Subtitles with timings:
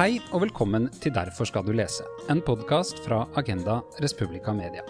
[0.00, 4.80] Hei og velkommen til Derfor skal du lese, en podkast fra Agenda Respublica Media.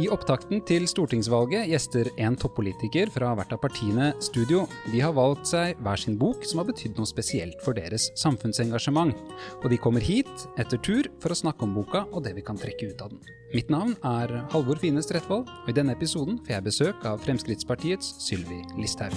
[0.00, 4.62] I opptakten til stortingsvalget gjester en toppolitiker fra hvert av partiene studio.
[4.88, 9.12] De har valgt seg hver sin bok som har betydd noe spesielt for deres samfunnsengasjement.
[9.60, 12.56] Og de kommer hit etter tur for å snakke om boka og det vi kan
[12.56, 13.20] trekke ut av den.
[13.52, 18.14] Mitt navn er Halvor Fine Stredtvold, og i denne episoden får jeg besøk av Fremskrittspartiets
[18.30, 19.12] Sylvi Listhaug.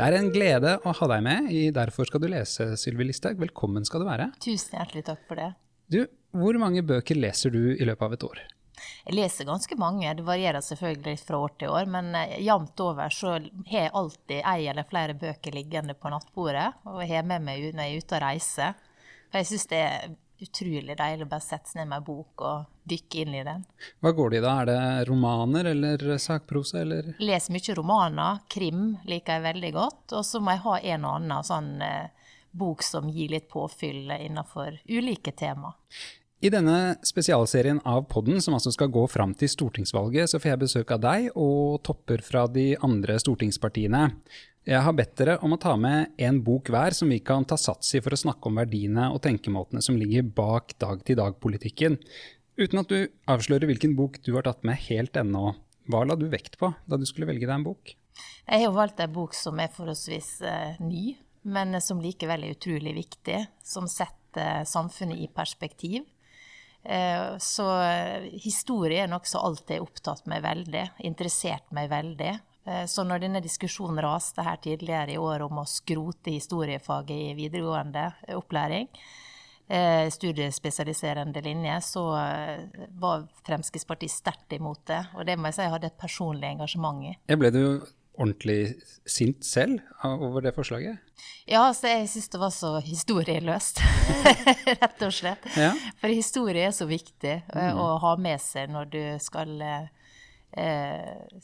[0.00, 3.36] Det er en glede å ha deg med i Derfor skal du lese, Sylvi Listhaug.
[3.42, 4.30] Velkommen skal du være.
[4.40, 5.50] Tusen hjertelig takk for det.
[5.92, 5.98] Du,
[6.40, 8.40] hvor mange bøker leser du i løpet av et år?
[9.04, 11.90] Jeg leser ganske mange, det varierer selvfølgelig litt fra år til år.
[11.92, 16.70] Men eh, jevnt over så har jeg alltid ei eller flere bøker liggende på nattbordet.
[16.88, 18.82] Og har med meg når jeg er ute og reiser.
[19.28, 20.10] For jeg syns det er
[20.40, 23.64] utrolig deilig å bare sette seg ned med en bok og dykke inn i den.
[24.02, 24.54] Hva går det i da?
[24.60, 27.12] Er det romaner eller sakprosa, eller?
[27.22, 28.44] Leser mye romaner.
[28.50, 30.16] Krim liker jeg veldig godt.
[30.18, 34.10] Og så må jeg ha en og annen sånn eh, bok som gir litt påfyll
[34.18, 35.74] innenfor ulike tema.
[36.40, 40.60] I denne spesialserien av podden, som altså skal gå fram til stortingsvalget, så får jeg
[40.62, 44.06] besøk av deg og topper fra de andre stortingspartiene.
[44.68, 47.56] Jeg har bedt dere om å ta med en bok hver som vi kan ta
[47.60, 51.96] sats i for å snakke om verdiene og tenkemåtene som ligger bak dag-til-dag-politikken.
[52.60, 55.54] Uten at du avslører hvilken bok du har tatt med helt ennå,
[55.90, 57.96] hva la du vekt på da du skulle velge deg en bok?
[58.44, 62.94] Jeg har valgt en bok som er forholdsvis uh, ny men som likevel er utrolig
[62.94, 66.04] viktig, som setter samfunnet i perspektiv.
[66.82, 67.66] Eh, så
[68.40, 72.34] historie er noe som alltid har opptatt meg veldig, interessert meg veldig.
[72.64, 77.34] Eh, så når denne diskusjonen raste her tidligere i år om å skrote historiefaget i
[77.38, 79.28] videregående opplæring, eh,
[80.10, 82.02] studiespesialiserende linje, så
[82.98, 84.98] var Fremskrittspartiet sterkt imot det.
[85.14, 87.12] Og det må jeg si jeg hadde et personlig engasjement i.
[87.30, 87.62] Jeg ble du
[88.20, 88.74] ordentlig
[89.08, 90.98] sint selv over det forslaget?
[91.48, 93.80] Ja, altså jeg syns det var så historieløst,
[94.82, 95.48] rett og slett.
[95.56, 95.72] Ja.
[96.00, 97.80] For historie er så viktig mm.
[97.80, 99.88] å ha med seg når du skal eh, eh,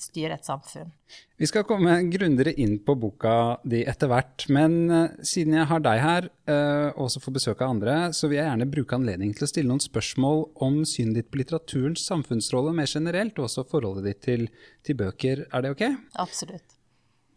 [0.00, 0.91] styre et samfunn.
[1.37, 5.83] Vi skal komme grundigere inn på boka di etter hvert, men eh, siden jeg har
[5.84, 9.37] deg her, eh, og også får besøk av andre, så vil jeg gjerne bruke anledningen
[9.37, 13.66] til å stille noen spørsmål om synet ditt på litteraturens samfunnsrolle mer generelt, og også
[13.71, 14.49] forholdet ditt til,
[14.87, 15.47] til bøker.
[15.53, 15.87] Er det ok?
[16.25, 16.77] Absolutt.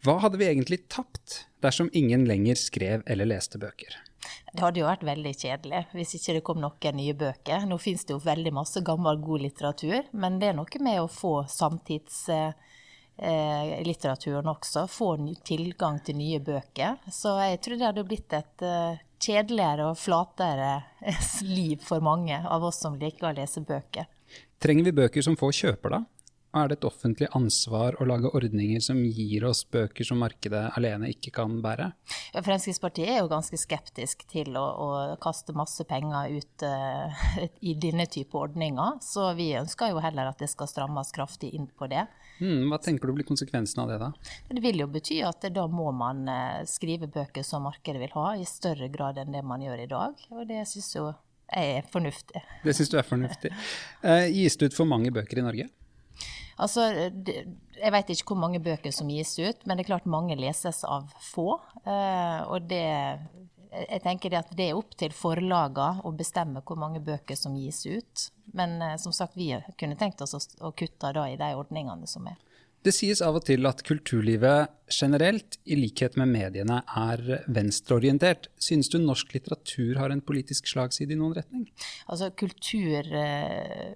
[0.00, 3.98] Hva hadde vi egentlig tapt dersom ingen lenger skrev eller leste bøker?
[4.52, 7.58] Det hadde jo vært veldig kjedelig hvis ikke det kom noen nye bøker.
[7.68, 11.08] Nå finnes det jo veldig masse gammel, god litteratur, men det er noe med å
[11.10, 14.80] få samtidslitteraturen eh, også.
[14.90, 15.08] Få
[15.46, 16.92] tilgang til nye bøker.
[17.12, 20.72] Så jeg tror det hadde blitt et eh, kjedeligere og flatere
[21.56, 24.04] liv for mange av oss som liker å lese bøker.
[24.60, 26.00] Trenger vi bøker som få kjøper, da?
[26.56, 31.10] Er det et offentlig ansvar å lage ordninger som gir oss bøker som markedet alene
[31.12, 31.90] ikke kan bære?
[32.34, 34.88] Fremskrittspartiet er jo ganske skeptisk til å, å
[35.22, 37.22] kaste masse penger ut uh,
[37.70, 41.70] i denne type ordninger, så vi ønsker jo heller at det skal strammes kraftig inn
[41.70, 42.06] på det.
[42.40, 44.12] Mm, hva tenker du blir konsekvensen av det, da?
[44.50, 48.32] Det vil jo bety at da må man uh, skrive bøker som markedet vil ha,
[48.34, 50.30] i større grad enn det man gjør i dag.
[50.34, 51.10] Og det syns jo
[51.50, 52.40] jeg er fornuftig.
[52.62, 53.50] Det syns du er fornuftig.
[54.02, 55.70] Uh, gis det ut for mange bøker i Norge?
[56.60, 56.86] Altså,
[57.80, 60.82] jeg vet ikke hvor mange bøker som gis ut, men det er klart mange leses
[60.84, 61.54] av få.
[61.86, 62.84] Eh, og det
[63.70, 67.84] jeg tenker at det er opp til forlagene å bestemme hvor mange bøker som gis
[67.86, 68.28] ut.
[68.56, 72.26] Men eh, som sagt, vi kunne tenkt oss å, kutte da i de ordningene som
[72.30, 72.38] er.
[72.80, 78.48] Det sies av og til at kulturlivet generelt, i likhet med mediene, er venstreorientert.
[78.56, 81.66] Synes du norsk litteratur har en politisk slagside i noen retning?
[82.08, 83.92] Altså, kultur eh,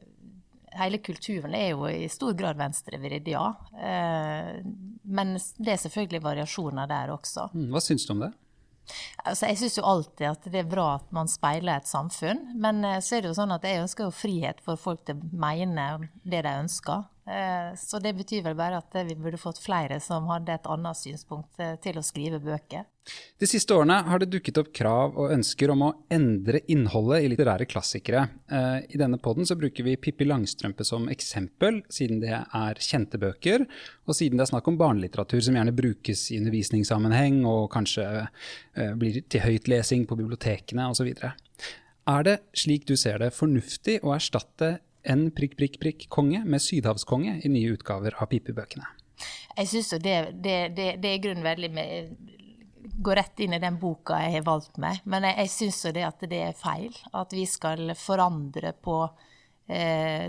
[0.78, 3.48] hele kulturen er jo i stor grad venstrevridd, ja.
[3.74, 4.62] Eh,
[5.04, 7.50] men det er selvfølgelig variasjoner der også.
[7.54, 8.32] Mm, hva syns du om det?
[9.24, 12.42] Altså, jeg syns jo alltid at det er bra at man speiler et samfunn.
[12.60, 15.18] Men eh, så er det jo sånn at jeg ønsker jo frihet for folk til
[15.18, 15.88] å mene
[16.22, 17.06] det de ønsker.
[17.26, 20.98] Eh, så det betyr vel bare at vi burde fått flere som hadde et annet
[20.98, 22.84] synspunkt eh, til å skrive bøker.
[23.40, 27.30] De siste årene har det dukket opp krav og ønsker om å endre innholdet i
[27.32, 28.26] litterære klassikere.
[28.52, 33.64] Eh, I denne poden bruker vi Pippi Langstrømpe som eksempel, siden det er kjente bøker,
[34.04, 38.26] og siden det er snakk om barnelitteratur som gjerne brukes i undervisningssammenheng og kanskje
[39.00, 41.12] blir til høytlesing på bibliotekene osv.
[42.04, 46.62] Er det, slik du ser det, fornuftig å erstatte en prikk, prikk, prikk konge med
[46.62, 48.86] sydhavskonge i nye utgaver av pipebøkene.
[49.54, 52.14] Jeg syns det, det, det, det, er grunnen veldig med,
[53.04, 55.02] går rett inn i den boka jeg har valgt meg.
[55.04, 56.96] Men jeg, jeg syns det at det er feil.
[57.14, 58.98] At vi skal forandre på
[59.68, 60.26] eh,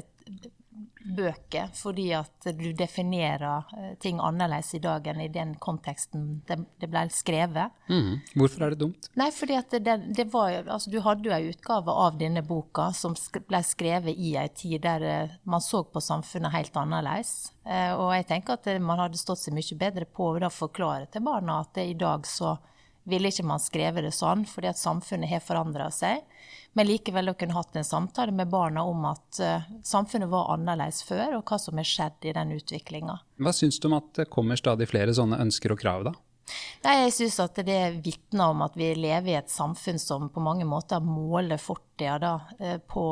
[1.06, 6.58] bøker, fordi at du definerer eh, ting annerledes i dag enn i den konteksten det,
[6.90, 7.76] ble skrevet.
[7.90, 8.22] Mm.
[8.34, 9.10] Hvorfor er det dumt?
[9.20, 12.90] Nei, fordi at det, det var, altså, Du hadde jo en utgave av denne boka
[12.98, 13.16] som
[13.48, 17.54] ble skrevet i en tid der eh, man så på samfunnet helt annerledes.
[17.66, 21.26] Eh, og jeg tenker at man hadde stått seg mye bedre på å forklare til
[21.26, 22.58] barna at i dag så
[23.06, 26.26] ville ikke man skrevet det sånn, fordi at samfunnet har forandra seg.
[26.76, 31.06] Men likevel å kunne hatt en samtale med barna om at uh, samfunnet var annerledes
[31.08, 33.16] før, og hva som har skjedd i den utviklinga.
[33.40, 36.16] Hva syns du om at det kommer stadig flere sånne ønsker og krav, da?
[36.84, 40.44] Nei, jeg syns at det vitner om at vi lever i et samfunn som på
[40.44, 42.34] mange måter måler fortida da,
[42.86, 43.06] på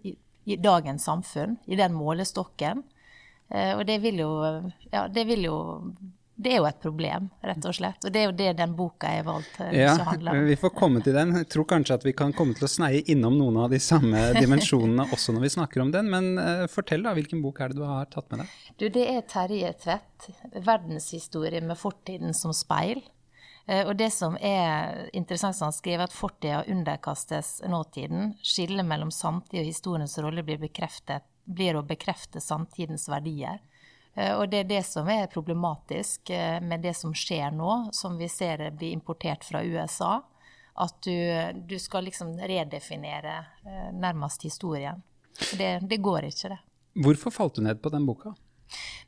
[0.00, 0.14] i,
[0.46, 2.86] i, dagens samfunn, i den målestokken.
[3.50, 4.30] Uh, og det vil jo,
[4.94, 5.58] ja, det vil jo
[6.40, 8.04] det er jo et problem, rett og slett.
[8.06, 10.46] Og det er jo det den boka er valgt til ja, å handle om.
[10.48, 11.34] Vi får komme til den.
[11.36, 14.22] Jeg tror kanskje at vi kan komme til å sneie innom noen av de samme
[14.40, 16.08] dimensjonene også når vi snakker om den.
[16.12, 18.56] Men uh, fortell da, hvilken bok er det du har tatt med deg?
[18.80, 23.02] Du, Det er Terje Tvedt, 'Verdenshistorie med fortiden som speil'.
[23.68, 28.38] Uh, og det som er interessant, som han skriver, at fortida underkastes nåtiden.
[28.40, 30.56] Skillet mellom samtid og historiens rolle blir,
[31.44, 33.60] blir å bekrefte samtidens verdier.
[34.14, 38.18] Eh, og det er det som er problematisk eh, med det som skjer nå, som
[38.18, 40.18] vi ser blir importert fra USA.
[40.80, 41.14] At du,
[41.68, 43.36] du skal liksom redefinere
[43.66, 45.02] eh, nærmest historien.
[45.56, 46.60] Det, det går ikke, det.
[47.04, 48.34] Hvorfor falt du ned på den boka?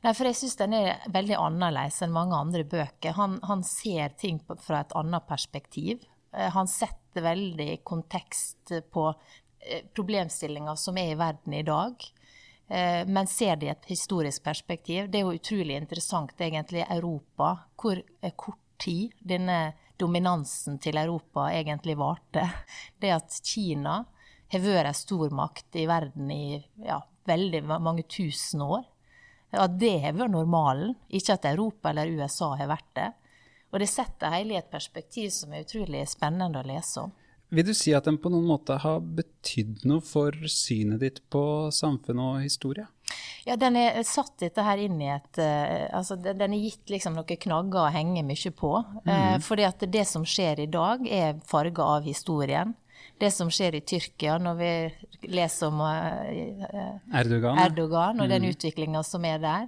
[0.03, 3.15] Nei, for jeg syns den er veldig annerledes enn mange andre bøker.
[3.15, 6.03] Han, han ser ting fra et annet perspektiv.
[6.33, 9.05] Han setter veldig kontekst på
[9.95, 12.03] problemstillinger som er i verden i dag.
[12.73, 15.09] Eh, men ser det i et historisk perspektiv.
[15.09, 17.99] Det er jo utrolig interessant egentlig Europa, hvor
[18.35, 22.47] kort tid denne dominansen til Europa egentlig varte.
[22.99, 23.99] Det at Kina
[24.53, 26.97] har vært en stormakt i verden i ja,
[27.29, 28.87] veldig mange tusen år.
[29.53, 33.09] At det har vært normalen, ikke at Europa eller USA har vært det.
[33.69, 37.13] Og det setter hele i et perspektiv som er utrolig spennende å lese om.
[37.53, 41.43] Vil du si at den på noen måte har betydd noe for synet ditt på
[41.73, 42.87] samfunn og historie?
[43.45, 47.17] Ja, den er satt dette her inn i et uh, altså Den er gitt liksom
[47.17, 48.71] noen knagger å henge mye på.
[49.03, 49.11] Mm.
[49.11, 52.73] Uh, fordi at det som skjer i dag, er farga av historien.
[53.19, 54.71] Det som skjer i Tyrkia, når vi
[55.35, 58.31] leser om uh, Erdogan, Erdogan, og mm.
[58.31, 59.67] den utviklinga som er der,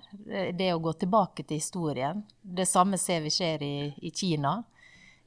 [0.57, 2.23] det å gå tilbake til historien.
[2.41, 4.61] Det samme ser vi skjer i, i Kina.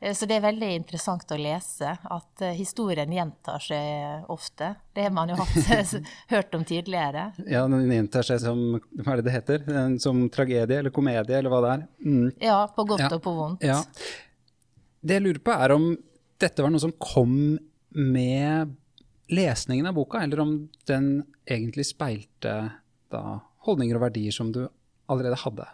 [0.00, 4.72] Eh, så det er veldig interessant å lese at eh, historien gjentar seg ofte.
[4.94, 5.94] Det har man jo hatt,
[6.34, 7.30] hørt om tidligere.
[7.46, 9.68] Ja, den gjentar seg som hva er det det heter?
[10.02, 11.86] Som tragedie eller komedie eller hva det er.
[12.04, 12.26] Mm.
[12.42, 13.12] Ja, på godt ja.
[13.14, 13.66] og på vondt.
[13.66, 13.82] Ja.
[15.00, 15.90] Det jeg lurer på er om
[16.38, 17.58] dette var noe som kom
[17.98, 18.76] med
[19.28, 20.52] lesningen av boka, eller om
[20.88, 21.08] den
[21.48, 22.54] egentlig speilte
[23.12, 23.22] da,
[23.66, 24.62] holdninger og verdier som du
[25.08, 25.66] allerede hadde?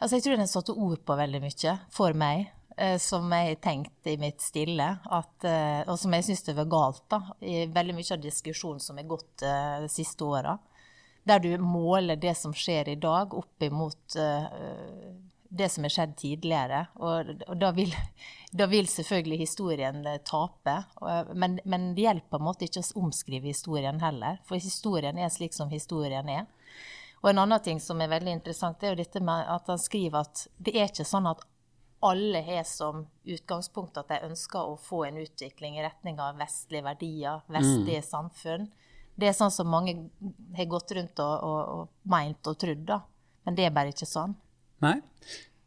[0.00, 2.48] Altså, jeg tror den satte ord på veldig mye for meg.
[2.80, 6.68] Eh, som jeg tenkte i mitt stille, at, eh, og som jeg syns det var
[6.72, 10.54] galt da, i veldig mye av diskusjonen som er gått uh, de siste åra.
[11.28, 14.16] Der du måler det som skjer i dag, opp imot
[15.50, 16.80] det som har skjedd tidligere.
[16.96, 17.92] Og, og da, vil,
[18.62, 20.78] da, vil, selvfølgelig historien tape.
[21.34, 25.28] Men, men, det hjelper på en måte ikke å omskrive historien heller, for historien er
[25.28, 26.48] slik som historien er.
[27.20, 30.24] Og en annen ting som er veldig interessant, er jo dette med at han skriver
[30.24, 31.44] at det er ikke sånn at
[32.00, 36.86] alle har som utgangspunkt at de ønsker å få en utvikling i retning av vestlige
[36.86, 38.08] verdier, vestlige mm.
[38.08, 38.66] samfunn.
[39.20, 39.96] Det er sånn som mange
[40.56, 43.02] har gått rundt og, og, og meint og trodd, da.
[43.44, 44.32] Men det er bare ikke sånn.
[44.84, 44.96] Nei.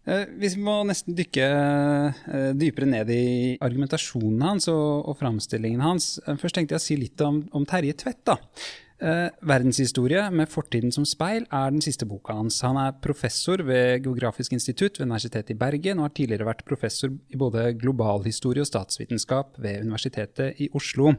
[0.09, 3.25] Eh, vi må nesten dykke eh, dypere ned i
[3.63, 6.17] argumentasjonen hans og, og framstillingen hans.
[6.25, 8.23] Eh, først tenkte jeg å si litt om, om Terje Tvedt.
[8.27, 8.39] da.
[9.03, 12.62] Eh, 'Verdenshistorie med fortiden som speil' er den siste boka hans.
[12.62, 17.10] Han er professor ved Geografisk institutt ved Universitetet i Bergen, og har tidligere vært professor
[17.10, 21.12] i både globalhistorie og statsvitenskap ved Universitetet i Oslo.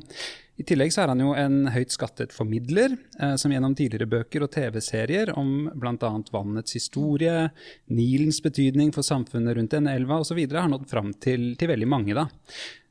[0.55, 4.45] I tillegg så er han jo en høyt skattet formidler, eh, som gjennom tidligere bøker
[4.47, 6.13] og TV-serier om bl.a.
[6.31, 7.49] vannets historie,
[7.91, 10.39] Nilens betydning for samfunnet rundt denne elva osv.
[10.53, 12.15] har nådd fram til, til veldig mange.
[12.15, 12.29] da.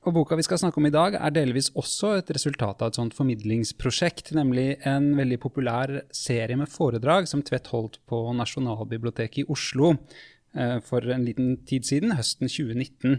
[0.03, 2.99] Og boka vi skal snakke om i dag, er delvis også et resultat av et
[2.99, 9.47] sånt formidlingsprosjekt, nemlig en veldig populær serie med foredrag som Tvedt holdt på Nasjonalbiblioteket i
[9.55, 9.93] Oslo
[10.85, 13.15] for en liten tid siden, høsten 2019.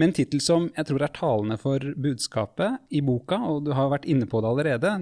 [0.00, 3.92] Med en tittel som jeg tror er talende for budskapet i boka, og du har
[3.92, 4.94] vært inne på det allerede.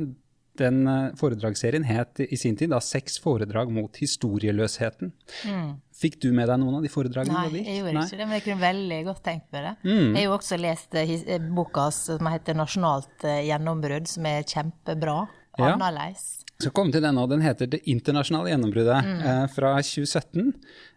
[0.59, 5.13] Den eh, foredragsserien het i sin tid da 'Seks foredrag mot historieløsheten'.
[5.47, 5.71] Mm.
[5.99, 7.45] Fikk du med deg noen av de foredragene?
[7.47, 8.05] Nei, jeg gjorde Nei.
[8.07, 9.75] ikke det, men jeg kunne veldig godt tenkt meg det.
[9.85, 10.03] Mm.
[10.03, 15.21] Jeg har jo også lest eh, eh, boka som heter 'Nasjonalt gjennombrudd', som er kjempebra.
[15.59, 16.45] annerledes.
[16.59, 19.21] Skal komme til den og Den heter 'Det internasjonale gjennombruddet' mm.
[19.23, 20.55] eh, fra 2017.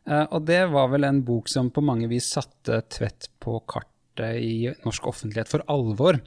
[0.10, 4.42] Eh, og det var vel en bok som på mange vis satte Tvedt på kartet
[4.42, 4.56] i
[4.86, 6.20] norsk offentlighet for alvor.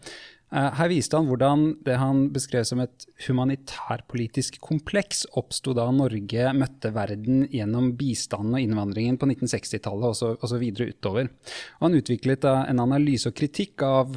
[0.54, 6.52] Eh, her viste han hvordan det han beskrev som et humanitærpolitisk kompleks, oppsto da Norge
[6.54, 11.33] møtte verden gjennom bistanden og innvandringen på 1960-tallet og så videre utover.
[11.81, 14.14] Og han utviklet en analyse og kritikk av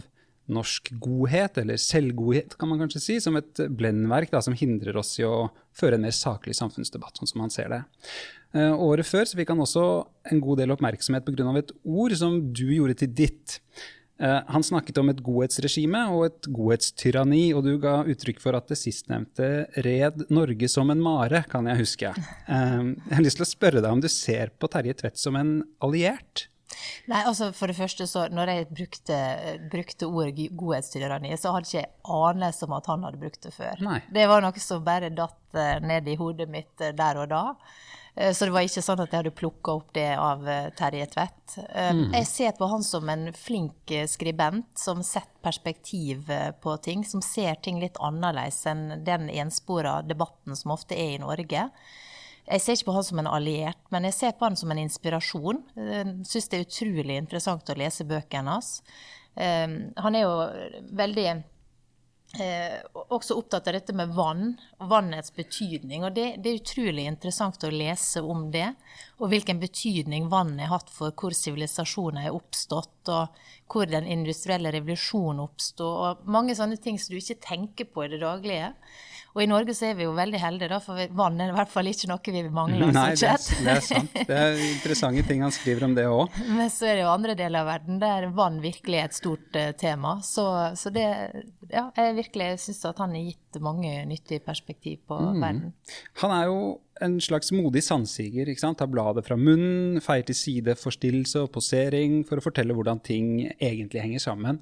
[0.47, 5.17] norsk godhet, eller selvgodhet kan man kanskje si, som et blendverk da, som hindrer oss
[5.19, 7.84] i å føre en mer saklig samfunnsdebatt, sånn som han ser det.
[8.55, 9.84] Uh, året før så fikk han også
[10.31, 11.51] en god del oppmerksomhet pga.
[11.60, 13.60] et ord som du gjorde til ditt.
[14.17, 18.72] Uh, han snakket om et godhetsregime og et godhetstyranni, og du ga uttrykk for at
[18.72, 22.13] det sistnevnte red Norge som en mare, kan jeg huske.
[22.50, 25.38] Uh, jeg har lyst til å spørre deg om du ser på Terje Tvedt som
[25.38, 26.48] en alliert?
[27.08, 29.17] Nei, altså For det første, så når jeg brukte,
[29.72, 33.84] brukte ordet godhetstyranni, så hadde ikke jeg anelse om at han hadde brukt det før.
[33.84, 34.00] Nei.
[34.13, 37.44] Det var noe som bare datt eh, ned i hodet mitt eh, der og da.
[38.15, 40.44] Eh, så det var ikke sånn at jeg hadde plukka opp det av
[40.79, 41.58] Terje Tvedt.
[41.58, 42.03] Mm.
[42.17, 46.27] Jeg ser på han som en flink skribent som setter perspektiv
[46.63, 51.24] på ting, som ser ting litt annerledes enn den enspora debatten som ofte er i
[51.24, 51.70] Norge.
[52.47, 54.79] Jeg ser ikke på han som en alliert, men jeg ser på han som en
[54.79, 55.59] inspirasjon.
[55.75, 58.77] Jeg syns det er utrolig interessant å lese bøkene hans.
[59.35, 60.35] Ehm, han er jo
[60.97, 66.05] veldig eh, også opptatt av dette med vann og vannets betydning.
[66.07, 68.69] Og det, det, er utrolig interessant å lese om det,
[69.19, 74.71] og hvilken betydning vannet har hatt for hvor sivilisasjoner er oppstått, og hvor den industrielle
[74.75, 78.73] revolusjonen oppsto, og mange sånne ting som du ikke tenker på i det daglige.
[79.36, 81.72] Og i Norge så er vi jo veldig heldige, da, for vann er i hvert
[81.72, 82.91] fall ikke noe vi mangler.
[82.98, 84.17] Nei, det er, det er, sant.
[84.29, 86.39] Det er interessante ting han skriver om det òg.
[86.57, 89.60] Men så er det jo andre deler av verden der vann virkelig er et stort
[89.60, 90.17] uh, tema.
[90.25, 90.48] Så,
[90.79, 91.05] så, det
[91.67, 95.41] Ja, jeg virkelig syns at han har gitt mange nyttige perspektiv på mm.
[95.43, 95.74] verden.
[96.24, 96.60] Han er jo
[97.03, 98.49] en slags modig sandsiger.
[98.49, 98.79] ikke sant?
[98.79, 103.47] Tar bladet fra munnen, feier til side forstillelse og posering for å fortelle hvordan ting
[103.57, 104.61] egentlig henger sammen.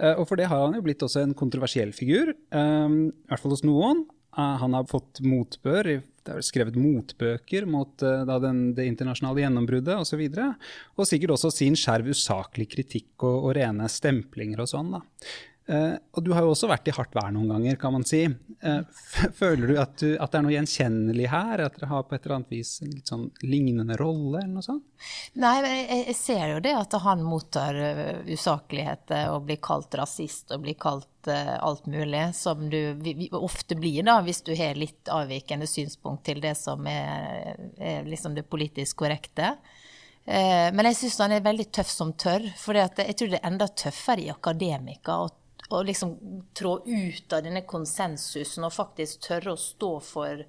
[0.00, 3.44] Uh, og for det har han jo blitt også en kontroversiell figur, um, i hvert
[3.44, 4.06] fall hos noen.
[4.32, 5.90] Uh, han har fått motbør,
[6.22, 10.02] det er skrevet motbøker mot da, den, det internasjonale gjennombruddet osv.
[10.02, 10.50] Og, så videre,
[10.94, 14.94] og sikkert også sin skjerv usaklig kritikk og, og rene stemplinger og sånn.
[14.94, 15.02] da.
[15.70, 18.24] Uh, og du har jo også vært i hardt vær noen ganger, kan man si.
[18.64, 18.82] Uh,
[19.38, 21.62] føler du at, du at, det er noe gjenkjennelig her?
[21.62, 24.66] At dere har på et eller annet vis en litt sånn lignende rolle, eller noe
[24.66, 24.82] sånt?
[25.38, 29.94] Nei, men jeg, jeg ser jo det at han mottar uh, usakligheter og blir kalt
[30.00, 34.56] rasist og blir kalt alt mulig, som du vi, vi ofte blir da, hvis du
[34.58, 39.52] har litt avvikende synspunkt til det som er, er liksom det politisk korrekte.
[40.26, 42.48] Men jeg syns han er veldig tøff som tørr.
[42.58, 45.30] For jeg tror det er enda tøffere i akademika å
[45.86, 46.12] liksom
[46.54, 50.44] trå ut av denne konsensusen og faktisk tørre å stå for,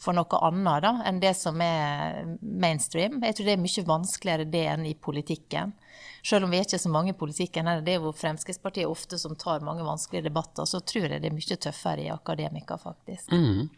[0.00, 3.18] for noe annet da, enn det som er mainstream.
[3.24, 5.74] Jeg tror det er mye vanskeligere det enn i politikken.
[6.22, 9.36] Selv om vi er ikke så mange i politikken, det er jo Fremskrittspartiet ofte som
[9.40, 13.32] tar mange vanskelige debatter, så tror jeg det er mye tøffere i akademika, faktisk.
[13.32, 13.70] Mm.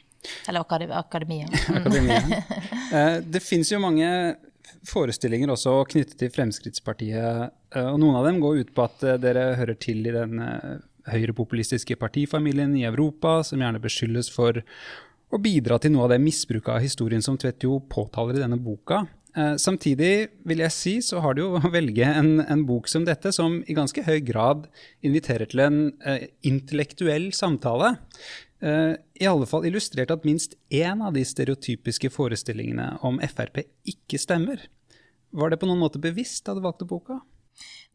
[0.48, 1.48] Eller akademia.
[1.78, 2.22] akademia.
[2.92, 4.04] Eh, det finnes jo mange
[4.88, 7.52] forestillinger også knyttet til Fremskrittspartiet.
[7.74, 10.42] Eh, og noen av dem går ut på at eh, dere hører til i den
[10.42, 14.62] eh, høyrepopulistiske partifamilien i Europa, som gjerne beskyldes for
[15.32, 18.60] å bidra til noe av det misbruket av historien som Tvedt jo påtaler i denne
[18.60, 19.06] boka.
[19.56, 23.32] samtidig vil jeg si så har du jo å velge en, en, bok som dette,
[23.32, 24.66] som i ganske høy grad
[25.00, 25.78] inviterer til en
[26.44, 27.94] intellektuell samtale.
[28.62, 34.20] Eh, i alle fall illustrert at minst én av de stereotypiske forestillingene om Frp ikke
[34.22, 34.68] stemmer.
[35.34, 37.18] Var det på noen måte bevisst da du valgte boka?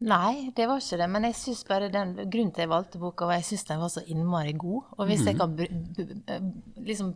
[0.04, 1.08] Nei, det var ikke det.
[1.10, 3.80] Men jeg synes bare den, grunnen til jeg valgte boka, var at jeg syns den
[3.82, 4.92] var så innmari god.
[4.98, 5.40] Og hvis jeg mhm.
[5.40, 7.14] kan liksom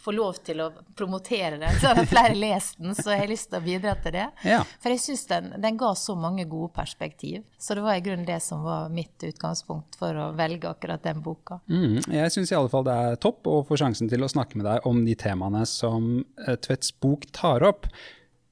[0.00, 3.50] få lov til å promotere den, så har flere lest den, så jeg har lyst
[3.50, 4.26] til å bidra til det.
[4.48, 4.62] Ja.
[4.80, 7.42] For jeg syns den, den, ga så mange gode perspektiv.
[7.60, 11.20] Så det var i grunnen det som var mitt utgangspunkt for å velge akkurat den
[11.24, 11.60] boka.
[11.68, 14.60] Mm, jeg syns i alle fall det er topp å få sjansen til å snakke
[14.60, 16.10] med deg om de temaene som
[16.46, 17.88] eh, Tvedts bok tar opp.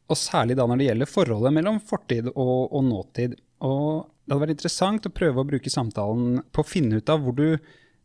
[0.08, 3.36] Og særlig da når det gjelder forholdet mellom fortid og, og nåtid.
[3.64, 7.24] Og det hadde vært interessant å prøve å bruke samtalen på å finne ut av
[7.24, 7.48] hvor du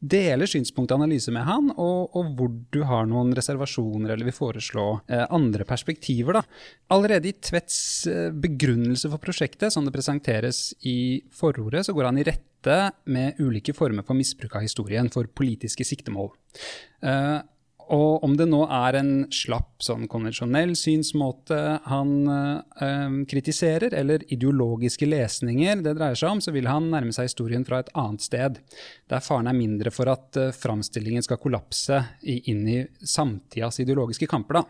[0.03, 4.35] deler synspunkt og analyse med han, og, og, hvor du har noen reservasjoner eller vil
[4.35, 6.39] foreslå eh, andre perspektiver.
[6.39, 6.43] Da.
[6.95, 7.79] Allerede i Tvedts
[8.11, 12.77] eh, begrunnelse for prosjektet, som det presenteres i forordet, så går han i rette
[13.11, 16.31] med ulike former for misbruk av historien for politiske siktemål.
[17.03, 17.39] Eh,
[17.91, 21.57] Og om det nå er en slapp, sånn konvensjonell synsmåte
[21.89, 27.27] han øh, kritiserer, eller ideologiske lesninger det dreier seg om, så vil han nærme seg
[27.27, 28.61] historien fra et annet sted,
[29.11, 34.29] der faren er mindre for at øh, framstillingen skal kollapse i, inn i samtidas ideologiske
[34.31, 34.61] kamper.
[34.61, 34.65] Da.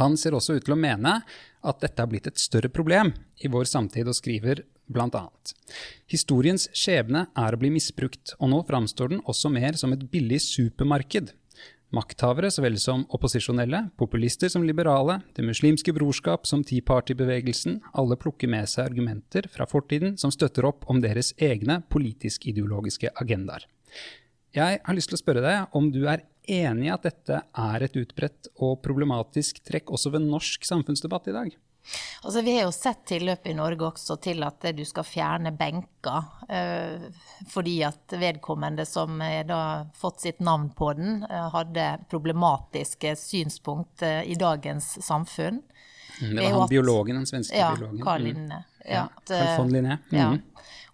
[0.00, 1.18] Han ser også ut til å mene
[1.64, 3.12] at dette har blitt et større problem
[3.44, 5.28] i vår samtid, og skriver bl.a.:
[6.10, 10.42] Historiens skjebne er å bli misbrukt, og nå framstår den også mer som et billig
[10.44, 11.32] supermarked
[11.94, 18.16] Makthavere så vel som opposisjonelle, populister som liberale, Det muslimske brorskap som Tea Party-bevegelsen, alle
[18.16, 23.68] plukker med seg argumenter fra fortiden som støtter opp om deres egne politisk-ideologiske agendaer.
[24.54, 27.82] Jeg har lyst til å spørre deg om du er enig i at dette er
[27.82, 31.54] et utbredt og problematisk trekk også ved norsk samfunnsdebatt i dag?
[32.22, 36.30] Altså, vi har jo sett tilløp i Norge også til at du skal fjerne benker.
[36.48, 37.08] Eh,
[37.52, 44.22] fordi at vedkommende som har fått sitt navn på den, eh, hadde problematiske synspunkt eh,
[44.24, 45.60] i dagens samfunn.
[46.22, 48.04] Mm, det var han biologen, den svenske ja, biologen.
[48.04, 48.22] Carl.
[48.22, 48.64] Linne.
[48.84, 48.90] Mm.
[48.92, 49.98] ja, Carl von Linné.
[50.10, 50.18] Mm.
[50.18, 50.36] Ja.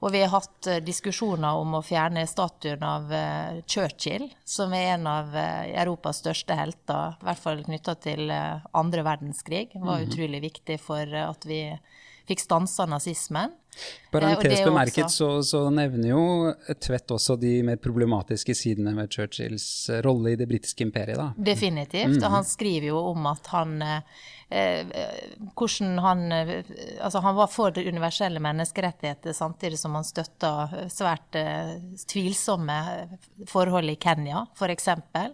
[0.00, 4.94] Og vi har hatt uh, diskusjoner om å fjerne statuen av uh, Churchill, som er
[4.94, 9.68] en av uh, Europas største helter, i hvert fall knytta til andre verdenskrig.
[9.74, 10.06] Det var mm.
[10.08, 11.64] utrolig viktig for at vi
[12.30, 13.52] fikk stansa nazismen.
[14.10, 16.22] Parentes bemerket så, så, nevner jo
[16.82, 19.68] Tvedt også de mer problematiske sidene ved Churchills
[20.04, 21.20] rolle i det britiske imperiet.
[21.20, 21.30] Da.
[21.52, 22.18] Definitivt.
[22.18, 22.24] Mm.
[22.24, 23.78] Og han skriver jo om at han
[24.50, 24.86] Eh,
[25.54, 26.32] hvordan han
[27.00, 30.50] Altså, han var for det universelle menneskerettigheter, samtidig som han støtta
[30.90, 31.76] svært eh,
[32.10, 32.78] tvilsomme
[33.46, 34.88] forhold i Kenya, f.eks.
[34.88, 35.28] Eh,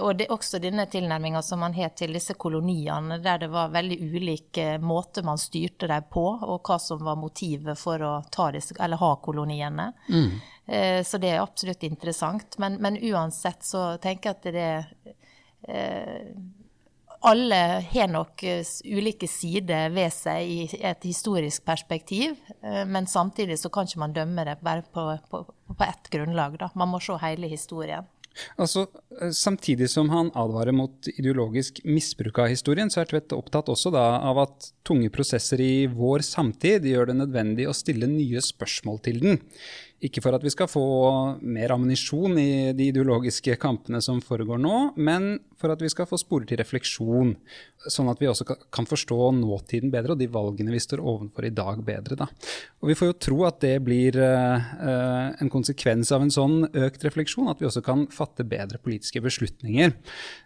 [0.00, 3.74] og det er også denne tilnærminga som man har til disse koloniene, der det var
[3.74, 8.12] veldig ulike måter man styrte dem på, og hva som var motivet for å
[8.54, 9.90] disse, ha koloniene.
[10.08, 10.30] Mm.
[11.06, 12.56] Så det er absolutt interessant.
[12.58, 14.66] Men, men, uansett så tenker jeg at det
[15.76, 16.32] er
[17.26, 17.56] alle
[17.90, 23.70] har nok eh, ulike sider ved seg i et historisk perspektiv, eh, men samtidig så
[23.72, 25.42] kan ikke man dømme det bare på, på,
[25.72, 26.58] på ett grunnlag.
[26.60, 26.70] Da.
[26.74, 28.06] Man må se hele historien.
[28.60, 28.86] Altså,
[29.20, 33.92] eh, Samtidig som han advarer mot ideologisk misbruk av historien, så er Tvedt opptatt også
[33.94, 39.02] da av at tunge prosesser i vår samtid gjør det nødvendig å stille nye spørsmål
[39.06, 39.40] til den.
[40.04, 40.86] Ikke for at vi skal få
[41.40, 46.18] mer ammunisjon i de ideologiske kampene som foregår nå, men for at vi skal få
[46.20, 47.30] sporer til refleksjon,
[47.88, 51.52] sånn at vi også kan forstå nåtiden bedre og de valgene vi står overfor i
[51.56, 52.18] dag bedre.
[52.18, 52.26] Da.
[52.84, 57.06] Og Vi får jo tro at det blir uh, en konsekvens av en sånn økt
[57.06, 59.96] refleksjon, at vi også kan fatte bedre politiske beslutninger.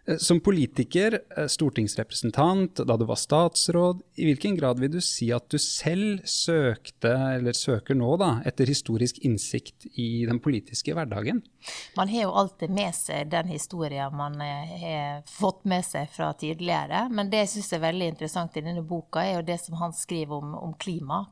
[0.07, 1.19] Uh, som politiker,
[1.51, 7.17] stortingsrepresentant, da du var statsråd, i hvilken grad vil du si at du selv søkte,
[7.35, 9.40] eller søker nå, da, etter historisk innsikt
[9.93, 11.43] i den politiske hverdagen?
[11.97, 17.07] Man har jo alltid med seg den historien man har fått med seg fra tidligere.
[17.11, 19.97] Men det jeg syns er veldig interessant i denne boka, er jo det som han
[19.97, 21.25] skriver om, om klima.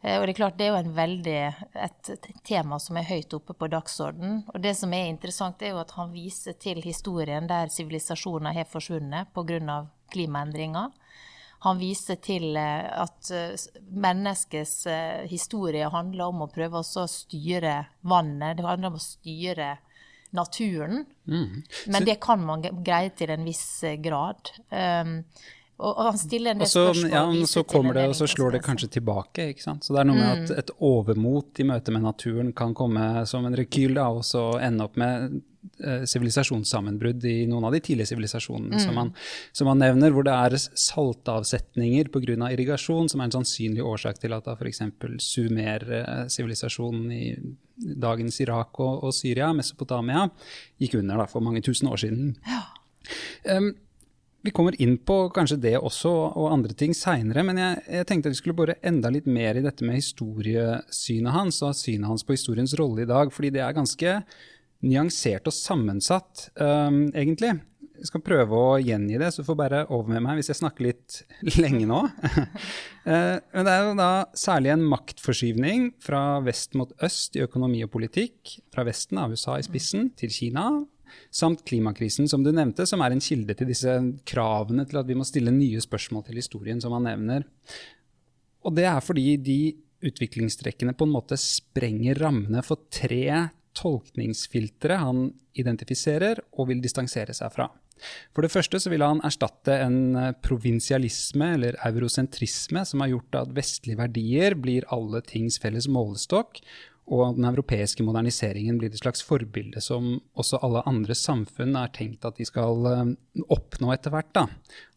[0.00, 1.40] Eh, og Det er klart det er jo en veldig,
[1.86, 2.10] et
[2.46, 4.42] tema som er høyt oppe på dagsordenen.
[4.54, 8.68] Og det som er interessant, er jo at han viser til historien der sivilisasjoner har
[8.70, 9.86] forsvunnet pga.
[10.10, 10.90] klimaendringer.
[11.66, 14.86] Han viser til eh, at eh, menneskets
[15.28, 18.56] historie handler om å prøve å styre vannet.
[18.58, 19.76] Det handler om å styre
[20.30, 21.04] naturen.
[21.28, 21.62] Mm.
[21.86, 24.52] Men det kan man greie til en viss eh, grad.
[24.70, 25.18] Um,
[25.80, 27.12] og, og, han stiller en del spørsmål.
[27.12, 29.50] Ja, men så kommer det, og så slår det kanskje tilbake.
[29.54, 29.86] ikke sant?
[29.86, 30.58] Så det er noe med at mm.
[30.62, 34.86] et overmot i møte med naturen kan komme som en rekyl, da, og så ende
[34.86, 35.40] opp med eh,
[35.80, 38.84] sivilisasjonssammenbrudd i noen av de tidlige sivilisasjonene mm.
[38.84, 39.12] som,
[39.56, 42.48] som, han nevner, hvor det er saltavsetninger pga.
[42.52, 44.82] irrigasjon som er en sannsynlig årsak til at da f.eks.
[45.26, 47.24] Sumer-sivilisasjonen i
[47.80, 50.26] dagens Irak og, og, Syria, Mesopotamia,
[50.80, 52.34] gikk under da, for mange tusen år siden.
[52.48, 52.64] Ja.
[53.56, 53.72] Um,
[54.40, 58.30] vi kommer inn på kanskje det også, og andre ting seinere, men jeg, jeg, tenkte
[58.30, 62.24] at vi skulle bore enda litt mer i dette med historiesynet hans, og synet hans
[62.24, 64.14] på historiens rolle i dag, fordi det er ganske
[64.86, 67.58] nyansert og sammensatt, um, egentlig.
[68.00, 70.86] Jeg skal prøve å gjengi det, så får bare over med meg hvis jeg snakker
[70.88, 71.20] litt
[71.62, 72.04] lenge nå.
[73.00, 77.78] Eh, men det er jo da særlig en maktforskyvning fra vest mot øst i økonomi
[77.86, 80.66] og politikk, fra Vesten av USA i spissen til Kina,
[81.32, 83.94] samt klimakrisen, som du nevnte, som er en kilde til disse
[84.28, 87.48] kravene til at vi må stille nye spørsmål til historien, som han nevner.
[88.68, 89.58] Og det er fordi de
[90.10, 97.52] utviklingstrekkene på en måte sprenger rammene for tre tolkningsfiltre han identifiserer og vil distansere seg
[97.54, 97.68] fra.
[98.34, 103.40] For det første så vil han erstatte en eh, provinsialisme eller eurosentrisme som har gjort
[103.42, 106.62] at vestlige verdier blir alle tings felles målestokk,
[107.10, 112.26] og den europeiske moderniseringen blir et slags forbilde som også alle andre samfunn er tenkt
[112.28, 113.12] at de skal eh,
[113.50, 114.30] oppnå etter hvert.
[114.36, 114.44] Da.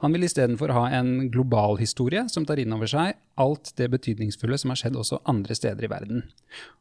[0.05, 4.59] Han vil istedenfor ha en global historie som tar inn over seg alt det betydningsfulle
[4.61, 6.21] som har skjedd også andre steder i verden.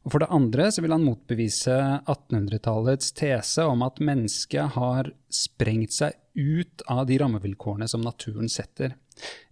[0.04, 5.96] Og For det andre så vil han motbevise 1800-tallets tese om at mennesket har sprengt
[5.96, 8.98] seg ut av de rammevilkårene som naturen setter,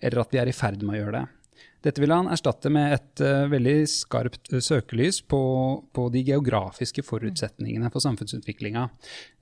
[0.00, 1.26] eller at vi er i ferd med å gjøre det.
[1.80, 5.40] Dette vil han erstatte med et uh, veldig skarpt uh, søkelys på,
[5.96, 8.82] på, de geografiske forutsetningene for samfunnsutviklinga.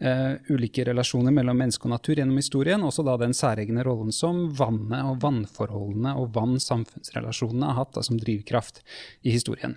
[0.04, 4.44] Uh, ulike relasjoner mellom menneske og natur gjennom historien, også da den særegne rollen som
[4.58, 8.84] vannet og vannforholdene og vann-samfunnsrelasjonene har hatt da, som drivkraft
[9.26, 9.74] i historien.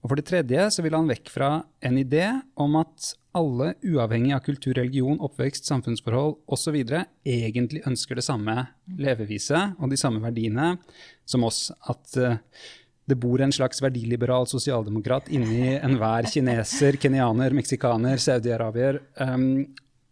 [0.00, 1.50] Og for det tredje så vil han vekk fra
[1.84, 2.24] en idé
[2.60, 6.78] om at alle, uavhengig av kultur, religion, oppvekst, samfunnsforhold osv.,
[7.28, 8.56] egentlig ønsker det samme
[8.98, 10.72] leveviset og de samme verdiene
[11.28, 11.68] som oss.
[11.92, 12.40] At uh,
[13.10, 19.66] det bor en slags verdiliberal sosialdemokrat inni enhver kineser, kenyaner, meksikaner, saudi-arabier um,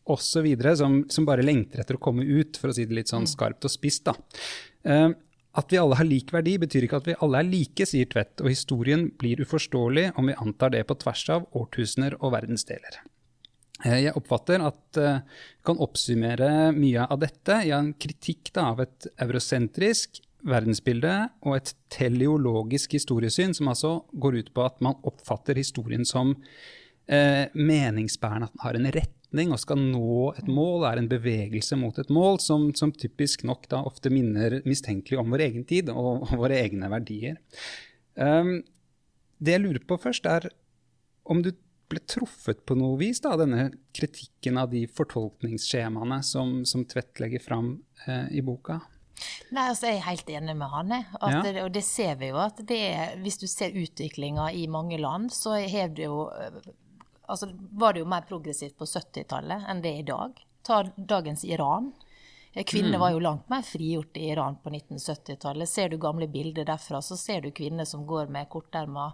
[0.09, 0.51] osv.
[0.79, 3.67] Som, som bare lengter etter å komme ut, for å si det litt sånn skarpt
[3.67, 4.09] og spisst.
[4.11, 4.15] da.
[4.85, 5.17] Um,
[5.57, 8.43] at vi alle har lik verdi, betyr ikke at vi alle er like, sier Tvedt,
[8.45, 13.01] og historien blir uforståelig om vi antar det på tvers av årtusener og verdensdeler.
[13.85, 18.83] Eh, jeg oppfatter at jeg uh, kan oppsummere mye av dette i en kritikk av
[18.83, 21.15] et eurosentrisk verdensbilde
[21.47, 26.37] og et teleologisk historiesyn, som altså går ut på at man oppfatter historien som
[27.11, 28.91] eh, meningsbærende, at den har en
[29.29, 33.45] retning og skal nå et mål, er en bevegelse mot et mål, som, som typisk
[33.45, 37.37] nok da ofte minner mistenkelig om vår egen tid og, og våre egne verdier.
[38.15, 38.63] Um,
[39.39, 40.49] det jeg lurer på først, er
[41.25, 41.53] om du
[41.89, 47.41] ble truffet på noe vis, da, denne kritikken av de fortolkningsskjemaene som, som Tvedt legger
[47.41, 48.81] fram eh, i boka?
[49.51, 50.93] Nei, altså Jeg er helt enig med han.
[50.93, 51.41] Ja.
[51.43, 52.37] Det, og det ser vi jo.
[52.43, 52.83] at det,
[53.23, 56.61] Hvis du ser utviklinga i mange land, så har det jo, eh,
[57.29, 60.43] altså, var det jo mer progressivt på 70-tallet enn det er i dag.
[60.67, 61.93] Ta dagens Iran.
[62.53, 63.01] Eh, kvinner mm.
[63.01, 65.69] var jo langt mer frigjort i Iran på 1970-tallet.
[65.69, 69.13] Ser du gamle bilder derfra, så ser du kvinner som går med korterma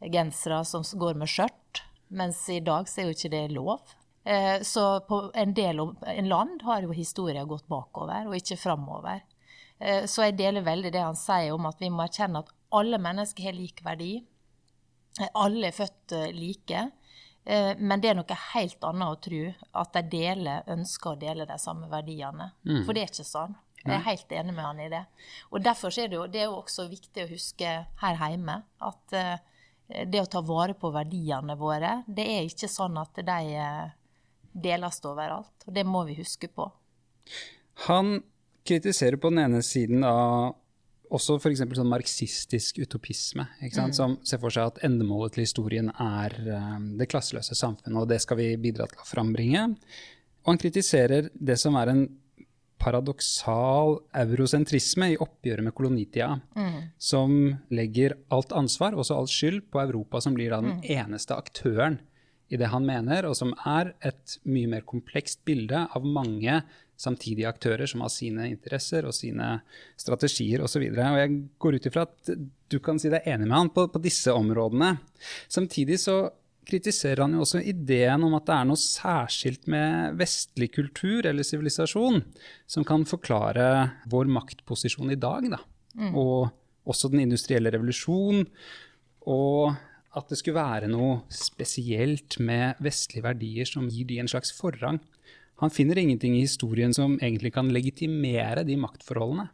[0.00, 1.84] gensere, som går med skjørt.
[2.08, 3.94] Mens i dag så er jo ikke det lov.
[4.24, 9.24] Eh, så på en del en land har jo historien gått bakover, og ikke framover.
[9.78, 13.00] Eh, så jeg deler veldig det han sier om at vi må erkjenne at alle
[13.00, 14.14] mennesker har lik verdi.
[15.20, 16.86] Eh, alle er født like.
[17.44, 19.40] Men det er noe helt annet å tro
[19.82, 22.46] at de deler, ønsker å dele de samme verdiene.
[22.64, 22.78] Mm.
[22.86, 23.52] For det er ikke sånn.
[23.82, 25.02] Jeg er helt enig med han i det.
[25.52, 29.18] Og Derfor er det jo, det er jo også viktig å huske her hjemme at
[29.86, 33.92] det å ta vare på verdiene våre, det er ikke sånn at de eh,
[34.52, 35.66] deles overalt.
[35.66, 36.70] Og det må vi huske på.
[37.88, 38.16] Han
[38.64, 40.54] kritiserer på den ene siden av
[41.14, 41.62] også f.eks.
[41.76, 43.94] sånn marxistisk utopisme, mm.
[43.96, 48.20] som ser for seg at endemålet til historien er um, det klasseløse samfunnet, og det
[48.24, 49.68] skal vi bidra til å frambringe.
[50.44, 52.04] Og han kritiserer det som er en
[52.84, 56.80] paradoksal eurosentrisme i oppgjøret med kolonitida, mm.
[57.00, 57.36] som
[57.72, 60.88] legger alt ansvar, også all skyld, på Europa, som blir da den mm.
[60.98, 62.00] eneste aktøren
[62.52, 66.60] i det han mener, og som er et mye mer komplekst bilde av mange
[67.00, 69.58] samtidige aktører som har sine interesser og sine
[70.00, 70.86] strategier osv.
[70.86, 72.32] Jeg går ut ifra at
[72.70, 74.96] du kan si deg enig med han på, på disse områdene.
[75.52, 76.18] Samtidig så
[76.64, 81.46] kritiserer han jo også ideen om at det er noe særskilt med vestlig kultur eller
[81.46, 82.22] sivilisasjon
[82.70, 83.66] som kan forklare
[84.10, 85.50] vår maktposisjon i dag.
[85.52, 85.60] Da.
[85.98, 86.14] Mm.
[86.16, 86.48] Og
[86.88, 88.46] også den industrielle revolusjon.
[89.30, 89.74] Og
[90.14, 95.00] at det skulle være noe spesielt med vestlige verdier som gir de en slags forrang.
[95.64, 99.46] Han finner ingenting i historien som egentlig kan legitimere de maktforholdene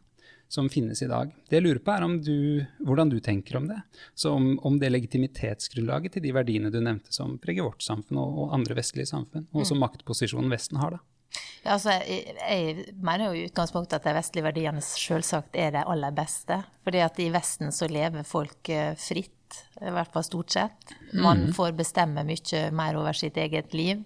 [0.51, 1.29] som finnes i dag.
[1.47, 3.77] Det jeg lurer på, er du, hvordan du tenker om det.
[4.11, 8.41] Så om, om, det legitimitetsgrunnlaget til de verdiene du nevnte som preger vårt samfunn og,
[8.43, 9.85] og andre vestlige samfunn, og som mm.
[9.85, 11.39] maktposisjonen Vesten har, da.
[11.61, 15.87] Ja, altså, jeg, jeg, mener jo i utgangspunktet at de vestlige verdiene selvsagt er de
[15.95, 16.59] aller beste.
[16.83, 20.95] Fordi at i Vesten så lever folk eh, fritt, i hvert fall stort sett.
[21.15, 21.51] Man mm.
[21.55, 24.03] får bestemme mye mer over sitt eget liv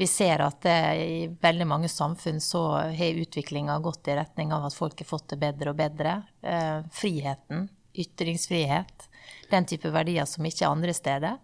[0.00, 0.64] vi ser at
[0.96, 2.62] i veldig mange samfunn så
[2.96, 6.14] har utviklinga gått i retning av at folk har fått det bedre og bedre.
[6.40, 9.04] Eh, friheten, ytringsfrihet,
[9.50, 11.36] den type verdier som ikke er andre steder.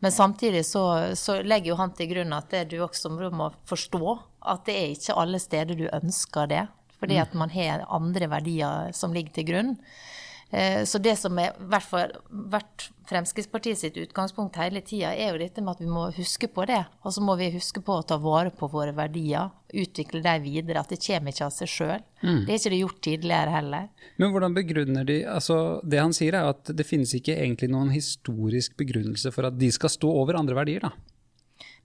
[0.00, 0.86] Men samtidig så,
[1.20, 4.16] så legger jo han til grunn at du også må forstå
[4.54, 6.64] at det er ikke alle steder du ønsker det.
[7.02, 9.76] Fordi at man har andre verdier som ligger til grunn.
[10.50, 15.76] Eh, så det som har vært Fremskrittspartiet sitt utgangspunkt hele tida, er jo dette med
[15.76, 16.82] at vi må huske på det.
[17.08, 20.82] Og så må vi huske på å ta vare på våre verdier, utvikle dem videre.
[20.84, 22.04] At det kommer ikke av seg sjøl.
[22.20, 22.42] Mm.
[22.44, 23.88] Det er ikke det gjort tidligere heller.
[24.20, 27.92] Men hvordan begrunner de altså Det han sier, er at det finnes ikke egentlig noen
[27.94, 30.92] historisk begrunnelse for at de skal stå over andre verdier, da?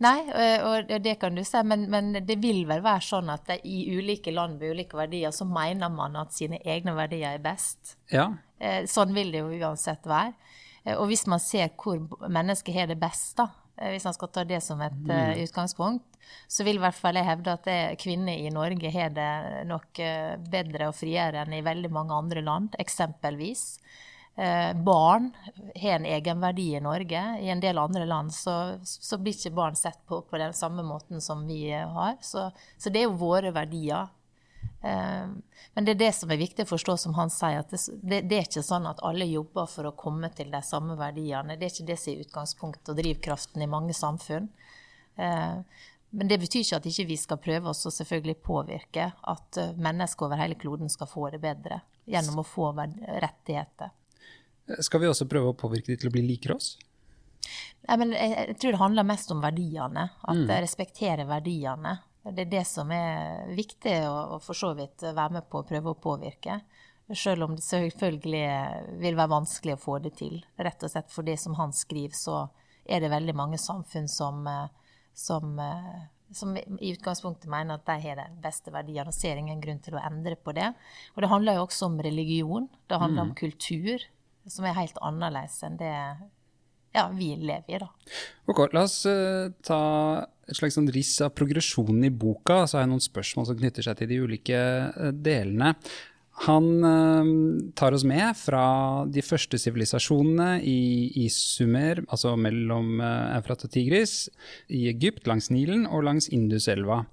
[0.02, 0.18] Nei,
[0.66, 4.34] og det kan du si, men, men, det vil vel være sånn at i ulike
[4.34, 7.94] land med ulike verdier, så mener man at sine egne verdier er best.
[8.12, 8.32] Ja.
[8.64, 10.34] Eh, sånn vil det jo uansett være.
[10.84, 12.00] Eh, og hvis man ser hvor
[12.32, 15.44] mennesket har det best, da, eh, hvis man skal ta det som et mm.
[15.44, 16.08] utgangspunkt,
[16.48, 20.00] så vil i hvert fall jeg hevde at kvinner i Norge har det nok
[20.54, 23.66] bedre og friere enn i veldig mange andre land, eksempelvis.
[24.36, 25.32] Eh, barn
[25.76, 27.40] har en egenverdi i Norge.
[27.42, 30.84] I en del andre land så, så blir ikke barn sett på på den samme
[30.84, 32.18] måten som vi har.
[32.22, 34.10] Så, så det er jo våre verdier.
[34.82, 35.30] Eh,
[35.74, 37.70] men det er det som er viktig å forstå, som han sier, at
[38.02, 41.60] det, det, er ikke sånn at alle jobber for å komme til de samme verdiene.
[41.60, 44.50] Det er ikke det som er utgangspunktet og drivkraften i mange samfunn.
[45.16, 45.58] Eh,
[46.14, 50.26] men det betyr ikke at ikke vi skal prøve oss å selvfølgelig påvirke at mennesker
[50.26, 53.94] over hele kloden skal få det bedre gjennom å få rettigheter.
[54.64, 56.74] Skal vi også prøve å påvirke de til å bli likere oss?
[57.84, 60.08] Nei, men jeg, jeg, tror det handler mest om verdiene.
[60.24, 60.54] At mm.
[60.64, 61.98] respektere verdiene.
[62.24, 65.92] Det er det som er viktig å, for så vidt være med på å prøve
[65.92, 66.62] å påvirke.
[67.20, 68.46] Selv om det selvfølgelig
[69.04, 70.40] vil være vanskelig å få det til.
[70.56, 72.46] Rett og slett for det som han skriver, så
[72.88, 74.48] er det veldig mange samfunn som,
[75.12, 75.60] som,
[76.32, 80.00] som i utgangspunktet mener at de har de beste verdiene, og ser ingen grunn til
[80.00, 80.72] å endre på det.
[81.18, 82.72] Og det handler jo også om religion.
[82.88, 83.34] Det handler mm.
[83.34, 84.08] om kultur
[84.50, 85.94] som er helt annerledes enn det
[86.94, 87.80] ja, vi lever i.
[87.82, 87.90] da.
[88.46, 89.82] Ok, La oss uh, ta
[90.46, 92.64] et slags sånn riss av progresjonen i boka.
[92.68, 94.60] Så har jeg noen spørsmål som knytter seg til de ulike
[94.94, 95.74] uh, delene.
[96.42, 97.26] Han uh,
[97.78, 98.64] tar oss med fra
[99.06, 104.16] de første sivilisasjonene i, i Sumer, altså mellom uh, Eufrat og Tigris,
[104.74, 107.04] i Egypt, langs Nilen og langs Induselva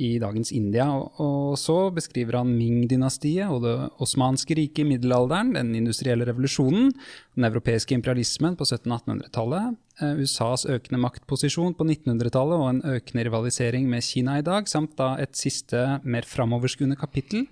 [0.00, 0.88] i dagens India.
[0.96, 6.88] Og, og så beskriver han Ming-dynastiet og det osmanske riket i middelalderen, den industrielle revolusjonen,
[7.36, 13.92] den europeiske imperialismen på 1700-1800-tallet, uh, USAs økende maktposisjon på 1900-tallet og en økende rivalisering
[13.92, 17.44] med Kina i dag, samt da et siste, mer framoverskuende kapittel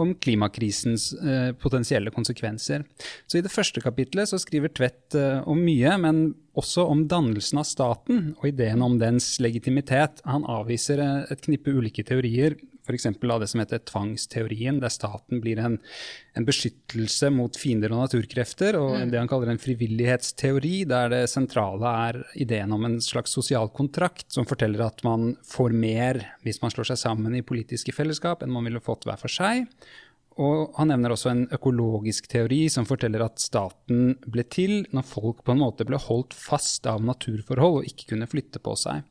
[0.00, 2.84] om klimakrisens eh, potensielle konsekvenser.
[3.26, 6.24] Så I det første kapitlet så skriver Tvedt eh, om mye, men
[6.58, 10.22] også om dannelsen av staten og ideen om dens legitimitet.
[10.28, 13.06] Han avviser eh, et knippe ulike teorier, f.eks.
[13.08, 15.78] av det som heter tvangsteorien, der staten blir en,
[16.36, 19.12] en beskyttelse mot fiender og naturkrefter, og mm.
[19.12, 24.28] det han kaller en frivillighetsteori, der det sentrale er ideen om en slags sosial kontrakt
[24.34, 28.52] som forteller at man får mer hvis man slår seg sammen i politiske fellesskap enn
[28.54, 29.64] man ville fått hver for seg.
[30.42, 35.44] Og han nevner også en økologisk teori som forteller at staten ble til når folk
[35.46, 39.04] på en måte ble holdt fast av naturforhold og ikke kunne flytte på seg.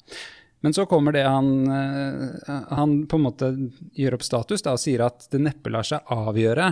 [0.63, 3.49] Men så kommer det han, eh, han på en måte
[3.99, 6.69] gjør opp status da, og sier at det neppe lar seg avgjøre.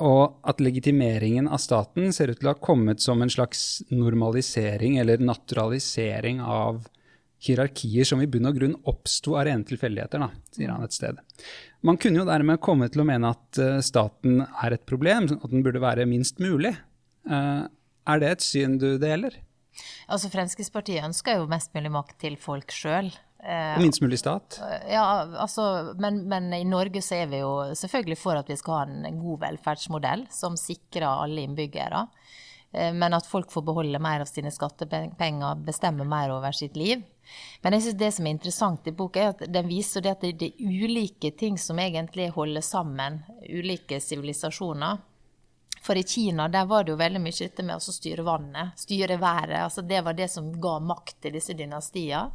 [0.00, 4.96] Og at legitimeringen av staten ser ut til å ha kommet som en slags normalisering
[5.02, 6.86] eller naturalisering av
[7.44, 10.24] hierarkier som i bunn og grunn oppsto av rene tilfeldigheter,
[10.56, 11.20] sier han et sted.
[11.84, 15.52] Man kunne jo dermed komme til å mene at uh, staten er et problem, at
[15.52, 16.74] den burde være minst mulig.
[17.28, 17.64] Uh,
[18.08, 19.36] er det et syn du deler?
[20.10, 23.10] Altså Fremskrittspartiet ønsker jo mest mulig makt til folk sjøl.
[23.40, 24.58] Eh, og minst mulig stat?
[24.90, 28.82] Ja, altså, men, men, i Norge så er vi jo selvfølgelig for at vi skal
[28.82, 32.04] ha en god velferdsmodell som sikrer alle innbyggere.
[32.72, 37.02] Eh, men at folk får beholde mer av sine skattepenger, bestemme mer over sitt liv.
[37.62, 40.24] Men jeg synes det som er interessant i boka, er at den viser det at
[40.26, 45.00] det er ulike ting som egentlig holder sammen ulike sivilisasjoner.
[45.80, 49.16] For i Kina der var det jo veldig mye dette med å styre vannet, styre
[49.20, 49.62] været.
[49.64, 52.28] altså Det var det som ga makt til disse dynastiene.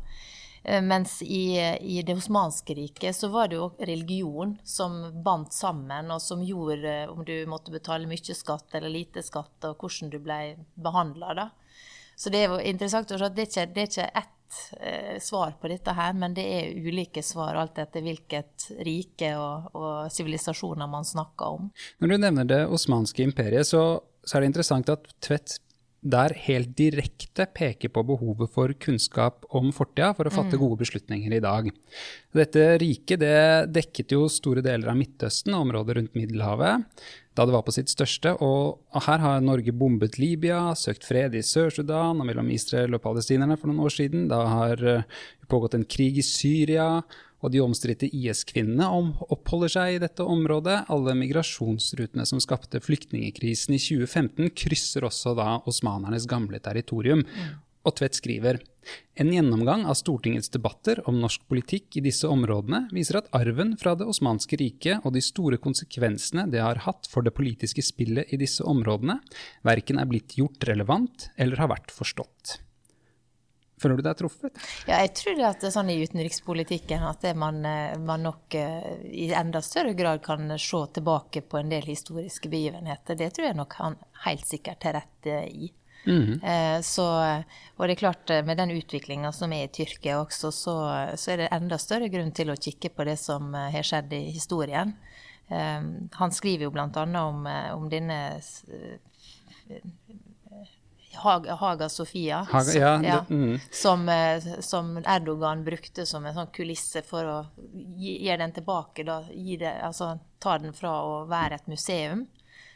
[0.66, 6.10] Eh, mens i, i, det osmanske riket så var det jo religion som bandt sammen,
[6.12, 10.18] og som gjorde om du måtte betale mye skatt eller lite skatt, og hvordan du
[10.26, 10.40] ble
[10.74, 11.52] behandla.
[12.16, 14.35] Så det er jo interessant å se at det er ikke, er ikke ett
[14.80, 20.12] eh, svar på dette her, men det er ulike svar alt etter hvilket rike og
[20.14, 21.70] sivilisasjoner man snakker om.
[22.00, 23.86] Når du nevner det osmanske imperiet, så,
[24.24, 25.60] så er det interessant at Tvedt
[26.06, 30.62] der helt direkte peker på behovet for kunnskap om fortida for å fatte mm.
[30.62, 31.70] gode beslutninger i dag.
[32.36, 33.38] Dette riket det
[33.74, 36.86] dekket jo store deler av Midtøsten og området rundt Middelhavet
[37.36, 41.44] da det var på sitt største, og her har Norge bombet Libya, søkt fred i
[41.44, 44.30] Sør-Sudan og mellom Israel og palestinerne for noen år siden.
[44.32, 47.02] Da har det pågått en krig i Syria,
[47.46, 48.88] Og de omstridte IS-kvinnene
[49.30, 50.88] oppholder seg i dette området.
[50.90, 57.22] Alle migrasjonsrutene som skapte flyktningekrisen i 2015, krysser også da osmanernes gamle territorium.
[57.86, 58.58] Og Tvedt skriver
[59.22, 63.94] en gjennomgang av Stortingets debatter om norsk politikk i disse områdene viser at arven fra
[63.98, 68.42] Det osmanske riket og de store konsekvensene det har hatt for det politiske spillet i
[68.42, 69.20] disse områdene,
[69.66, 72.60] verken er blitt gjort relevant eller har vært forstått.
[73.82, 74.60] Føler du deg truffet?
[74.88, 78.92] Ja, jeg tror at det er sånn i utenrikspolitikken at man, eh, man, nok eh,
[79.12, 83.20] i enda større grad kan se tilbake på en del historiske begivenheter.
[83.20, 85.74] Det tror jeg nok han helt sikkert har rett eh, i.
[86.06, 86.38] Mm.
[86.86, 90.76] Så, og det er klart, med den utviklinga som er i Tyrkia også, så,
[91.18, 94.20] så, er det enda større grunn til å kikke på det som har skjedd i
[94.36, 94.94] historien.
[95.50, 97.08] Han skriver jo bl.a.
[97.24, 98.20] om, om denne
[101.16, 103.60] Haga Sofia, Haga, som, ja, det, mm.
[103.72, 107.38] som, eh, som, Erdogan brukte som en sånn kulisse for å
[107.98, 109.06] gi, gi den tilbake.
[109.08, 112.26] Da, det, altså, ta den fra å være et museum.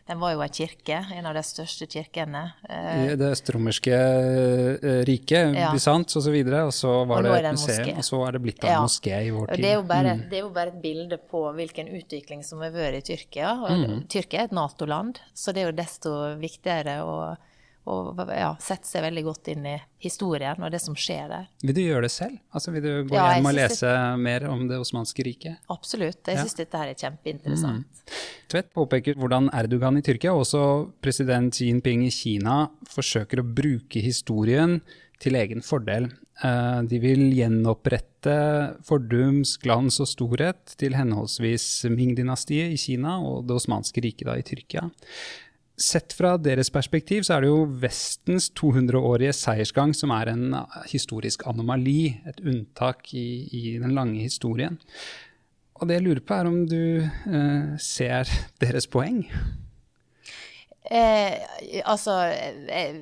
[0.10, 2.40] Den var jo ei kirke, en av de største kirkene.
[2.66, 5.68] I det østromerske eh, riket, ja.
[5.70, 7.94] Bysants osv., og, og så var og det et museum, moské.
[7.94, 8.80] og så er det blitt en ja.
[8.82, 9.62] moské i vår tid.
[9.68, 10.24] Det er, bare, mm.
[10.32, 13.52] det er, jo bare, et bilde på hvilken utvikling som har vært i Tyrkia.
[13.68, 14.02] Og mm.
[14.10, 17.20] Tyrkia er et Nato-land, så det er jo desto viktigere å
[17.90, 21.50] og ja, sette seg veldig godt inn i historien og det som skjer der.
[21.66, 22.38] Vil du gjøre det selv?
[22.56, 24.22] Altså, vil du gå ja, hjem og lese det...
[24.28, 25.60] mer om Det osmanske riket?
[25.74, 26.22] Absolutt.
[26.24, 26.46] Jeg ja.
[26.46, 28.06] syns dette her er kjempeinteressant.
[28.06, 28.24] Mm.
[28.50, 30.64] Tvedt påpeker hvordan Erdogan i Tyrkia, og også
[31.04, 34.80] president Xi Jinping i Kina, forsøker å bruke historien
[35.20, 36.08] til egen fordel.
[36.40, 38.36] Eh, de vil gjenopprette
[38.88, 44.88] fordums glans og storhet til henholdsvis Ming-dynastiet i Kina og Det osmanske riket i Tyrkia.
[45.80, 50.58] Sett fra deres perspektiv så er det jo Vestens 200-årige seiersgang som er en
[50.92, 54.76] historisk anomali, et unntak i, i, den lange historien.
[55.80, 58.28] Og det jeg lurer på, er om du eh, ser
[58.60, 59.24] deres poeng?
[60.90, 61.36] Eh,
[61.86, 62.16] altså
[62.72, 62.96] eh,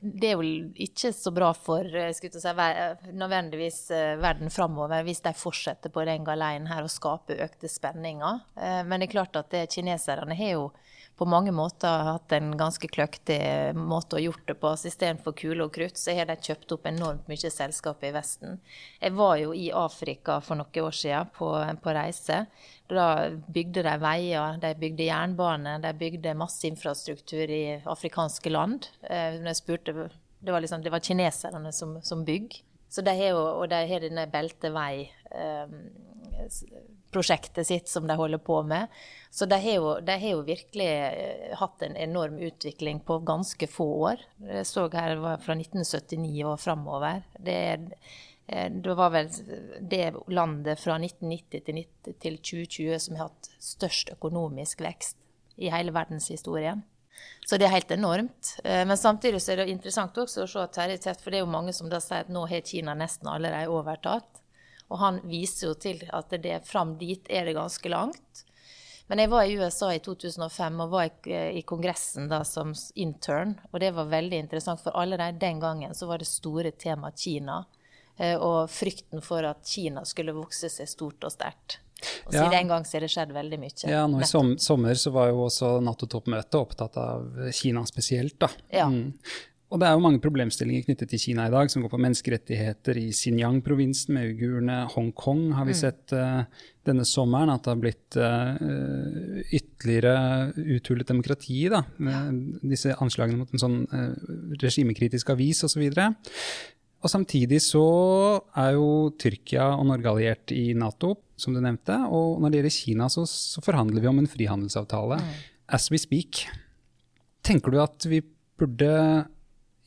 [0.00, 0.44] Det er jo
[0.80, 2.30] ikke så bra for eh, si,
[3.12, 8.42] nødvendigvis eh, verden framover hvis de fortsetter på den galeien her og skaper økte spenninger.
[8.56, 10.70] Eh, men det er klart at kineserne har jo
[11.18, 13.38] på mange måter har hatt en ganske kløktig
[13.74, 14.70] måte å gjort det på.
[14.78, 18.60] Så istedenfor kule og krutt, så har de kjøpt opp enormt mye selskap i Vesten.
[19.02, 21.50] Jeg var jo i Afrika for noen år siden på,
[21.82, 22.44] på reise.
[22.88, 23.08] Da
[23.50, 28.86] bygde de veier, de bygde jernbane, de bygde masse infrastruktur i afrikanske land.
[29.02, 29.96] Eh, når jeg spurte,
[30.38, 32.60] det var, liksom, det var kineserne som, som bygg.
[32.88, 35.08] Så de har jo, og de har denne beltevei.
[35.34, 35.80] Um,
[37.12, 38.88] prosjektet sitt som de holder på med.
[39.30, 43.68] Så de har, jo, de har jo virkelig eh, hatt en enorm utvikling på ganske
[43.70, 44.24] få år.
[44.48, 47.22] Jeg så her det var fra 1979 og framover.
[47.38, 47.60] Det,
[48.46, 49.30] eh, det, var vel
[49.80, 55.18] det landet fra 1990 til, 90, til 2020 som har hatt størst økonomisk vekst
[55.58, 56.84] i hele verdenshistorien.
[57.46, 58.56] Så det er helt enormt.
[58.64, 61.46] Eh, men samtidig så er det interessant også å se at Tvedt, for det er
[61.46, 64.37] jo mange som da sier at nå har Kina nesten allerede overtatt.
[64.88, 68.44] Og han viser jo til at det fram dit er det ganske langt.
[69.08, 73.54] Men jeg var i USA i 2005 og var i, i Kongressen da som intern.
[73.72, 77.62] Og det var veldig interessant, for allerede den gangen så var det store tema Kina.
[78.18, 81.80] Eh, og frykten for at Kina skulle vokse seg stort og sterkt.
[82.26, 82.58] Og siden ja.
[82.60, 83.76] den gang så er det skjedd veldig mye.
[83.90, 88.36] Ja, nå I som, sommer så var jo også Nato-toppmøtet opptatt av Kina spesielt.
[88.44, 88.50] da.
[88.70, 88.90] Ja.
[88.92, 89.14] Mm.
[89.68, 92.96] Og det er jo mange problemstillinger knyttet til Kina i dag, som går på menneskerettigheter
[93.02, 94.78] i Xinjiang-provinsen med uigurene.
[94.94, 95.80] Hongkong har vi mm.
[95.82, 96.46] sett uh,
[96.88, 100.14] denne sommeren at det har blitt uh, ytterligere
[100.78, 101.66] uthullet demokrati.
[101.68, 105.84] da, med Disse anslagene mot en sånn uh, regimekritisk avis osv.
[105.84, 106.34] Og,
[107.04, 107.86] og samtidig så
[108.56, 112.06] er jo Tyrkia og Norge alliert i Nato, som du nevnte.
[112.08, 115.32] Og når det gjelder Kina, så, så forhandler vi om en frihandelsavtale mm.
[115.76, 116.46] as we speak.
[117.44, 118.24] Tenker du at vi
[118.58, 118.94] burde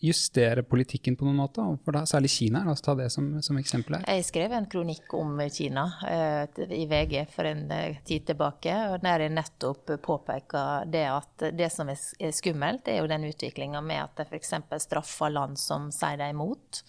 [0.02, 2.64] justere politikken på noen måte, for da, særlig Kina?
[2.66, 4.06] La oss ta det som, som eksempel her.
[4.10, 9.06] Jeg skrev en kronikk om Kina uh, i VG for en uh, tid tilbake, og
[9.06, 12.02] der jeg nettopp påpeka det at det som er,
[12.34, 14.56] skummelt, er jo den utviklinga med at de f.eks.
[14.88, 16.82] straffer land som sier de er imot.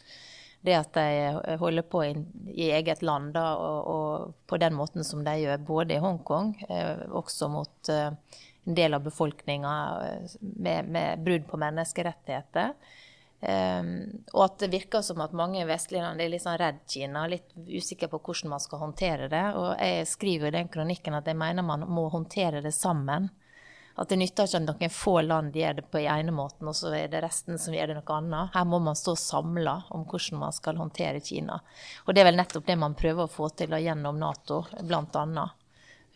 [0.63, 2.15] Det at de holder på i,
[2.55, 6.55] i eget land da, og, og, på den måten som de gjør, både i Hongkong,
[6.71, 9.77] uh, også mot en del av befolkninga
[10.41, 12.77] med, med brudd på menneskerettigheter.
[13.43, 17.25] Um, og at det virker som at mange vestlige land er litt sånn redd Kina,
[17.27, 19.45] litt usikre på hvordan man skal håndtere det.
[19.59, 23.33] Og jeg skriver i den kronikken at jeg mener man må håndtere det sammen.
[23.99, 26.77] At det nytter ikke at noen få land gjør det på den ene måten, og
[26.79, 28.55] så er det resten som gjør det noe annet.
[28.55, 31.59] Her må man stå samla om hvordan man skal håndtere Kina.
[32.07, 35.47] Og det er vel nettopp det man prøver å få til gjennom Nato, bl.a.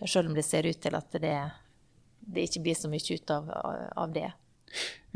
[0.07, 1.37] Selv om det ser ut til at det,
[2.21, 3.53] det ikke blir så mye ut av,
[3.99, 4.31] av det.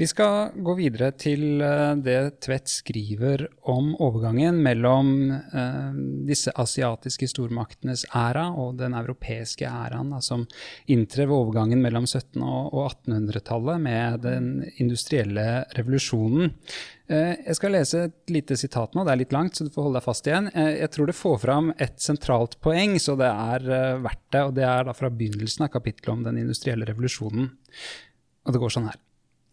[0.00, 7.28] Vi skal gå videre til eh, det Tvedt skriver om overgangen mellom eh, disse asiatiske
[7.28, 10.46] stormaktenes æra og den europeiske æraen, som
[10.88, 14.46] inntrer ved overgangen mellom 1700- og 1800-tallet med den
[14.80, 15.44] industrielle
[15.76, 16.54] revolusjonen.
[17.12, 19.90] Eh, jeg skal lese et lite sitat nå, det er litt langt, så du får
[19.90, 20.48] holde deg fast igjen.
[20.54, 23.68] Jeg tror det får fram et sentralt poeng, så det er
[24.00, 24.46] verdt det.
[24.48, 27.52] Og det er da fra begynnelsen av kapittelet om den industrielle revolusjonen.
[28.48, 29.00] Og det går sånn her.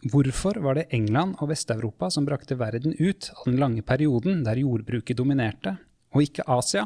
[0.06, 4.60] Hvorfor var det England og Vest-Europa som brakte verden ut av den lange perioden der
[4.62, 5.78] jordbruket dominerte,
[6.14, 6.86] og ikke Asia?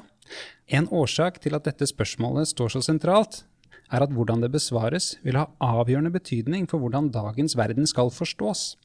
[0.72, 3.44] En årsak til at dette spørsmålet står så sentralt,
[3.92, 8.78] er at hvordan det besvares, vil ha avgjørende betydning for hvordan dagens verden skal forstås.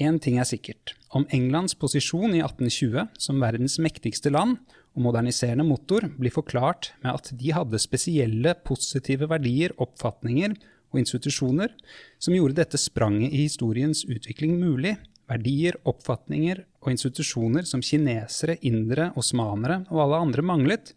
[0.00, 0.94] Én ting er sikkert.
[1.12, 4.56] Om Englands posisjon i 1820 som verdens mektigste land
[4.96, 10.56] og moderniserende motor blir forklart med at de hadde spesielle positive verdier, oppfatninger
[10.92, 11.74] og institusjoner
[12.20, 14.96] som gjorde dette spranget i historiens utvikling mulig.
[15.28, 20.94] Verdier, oppfatninger og institusjoner som kinesere, indere, osmanere og alle andre manglet,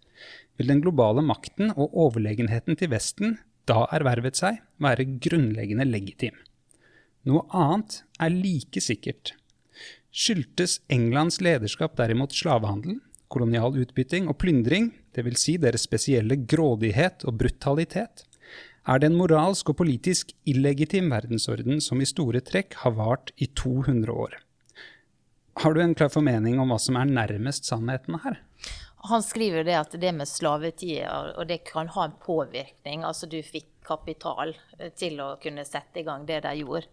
[0.55, 3.35] vil den globale makten og overlegenheten til Vesten
[3.67, 6.37] da ervervet seg, være grunnleggende legitim.
[7.27, 9.35] Noe annet er like sikkert.
[10.11, 12.97] Skyldtes Englands lederskap derimot slavehandel,
[13.31, 15.43] kolonial utbytting og plyndring, dvs.
[15.43, 18.25] Si deres spesielle grådighet og brutalitet,
[18.87, 23.47] er det en moralsk og politisk illegitim verdensorden som i store trekk har vart i
[23.47, 24.37] 200 år.
[25.61, 28.39] Har du en klar formening om hva som er nærmest sannheten her?
[29.09, 33.03] Han skriver det at det med slavetid og det kan ha en påvirkning.
[33.05, 36.85] Altså du fikk kapital eh, til å kunne sette i gang det de gjorde.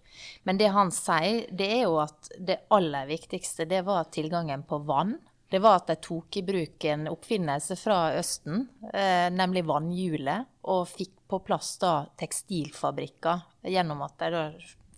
[0.49, 4.81] Men det han sier, det er jo at det aller viktigste det var tilgangen på
[4.89, 5.19] vann
[5.49, 10.89] det var at de tok i bruk en oppfinnelse fra Østen, eh, nemlig vannhjulet, og
[10.91, 14.45] fikk på plass da tekstilfabrikker gjennom at de da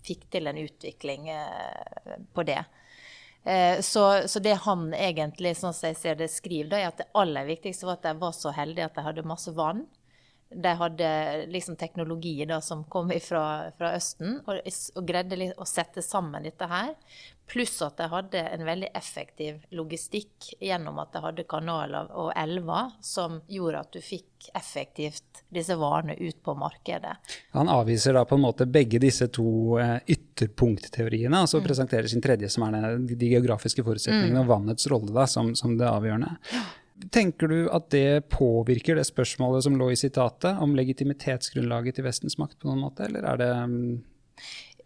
[0.05, 2.63] fikk til en utvikling eh, på det.
[3.43, 7.01] Eh, så, så, det han egentlig sånn som jeg ser det skriver, da, er at
[7.01, 9.85] det aller viktigste var at de var så heldige at de hadde masse vann.
[10.51, 11.09] De hadde
[11.47, 13.43] liksom teknologi da, som kom fra,
[13.77, 14.59] fra Østen, og,
[14.99, 16.91] og greide å sette sammen dette her.
[17.51, 22.93] Pluss at de hadde en veldig effektiv logistikk gjennom at de hadde kanaler og elver
[23.03, 27.17] som gjorde at du fikk effektivt disse varene ut på markedet.
[27.51, 31.65] Han avviser da på en måte begge disse to eh, ytterpunktteoriene, og så mm.
[31.65, 34.45] presenterer sin tredje, som er de geografiske forutsetningene mm.
[34.45, 36.37] og vannets rolle da, som, som det avgjørende.
[37.11, 42.39] Tenker du at det påvirker det spørsmålet som lå i sitatet, om legitimitetsgrunnlaget til Vestens
[42.39, 43.91] makt på noen måte, eller er det mm,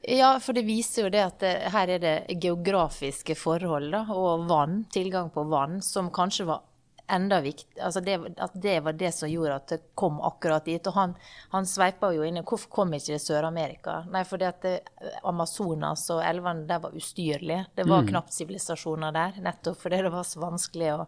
[0.07, 4.47] ja, for det viser jo det at det, her er det geografiske forhold da, og
[4.49, 6.63] vann, tilgang på vann, som kanskje var
[7.07, 10.87] enda viktig, altså det, At det var det som gjorde at det kom akkurat dit.
[10.87, 11.13] Og han,
[11.51, 13.99] han sveipa jo inn Hvorfor kom ikke det Sør-Amerika?
[14.11, 14.75] Nei, fordi at det,
[15.23, 17.65] Amazonas og elvene der var ustyrlige.
[17.75, 18.09] Det var mm.
[18.13, 21.03] knapt sivilisasjoner der, nettopp fordi det var så vanskelig å,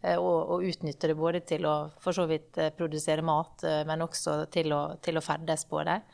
[0.00, 3.82] eh, å, å, utnytte det både til å for så vidt eh, produsere mat, eh,
[3.88, 6.06] men også til å, til å ferdes på der.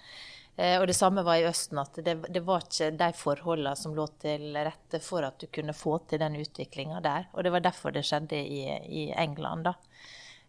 [0.58, 3.94] Eh, og det samme var i Østen, at det, det var ikke de forholdene som
[3.94, 7.28] lå til rette for at du kunne få til den utviklinga der.
[7.32, 9.76] Og det var derfor det skjedde i, i England, da.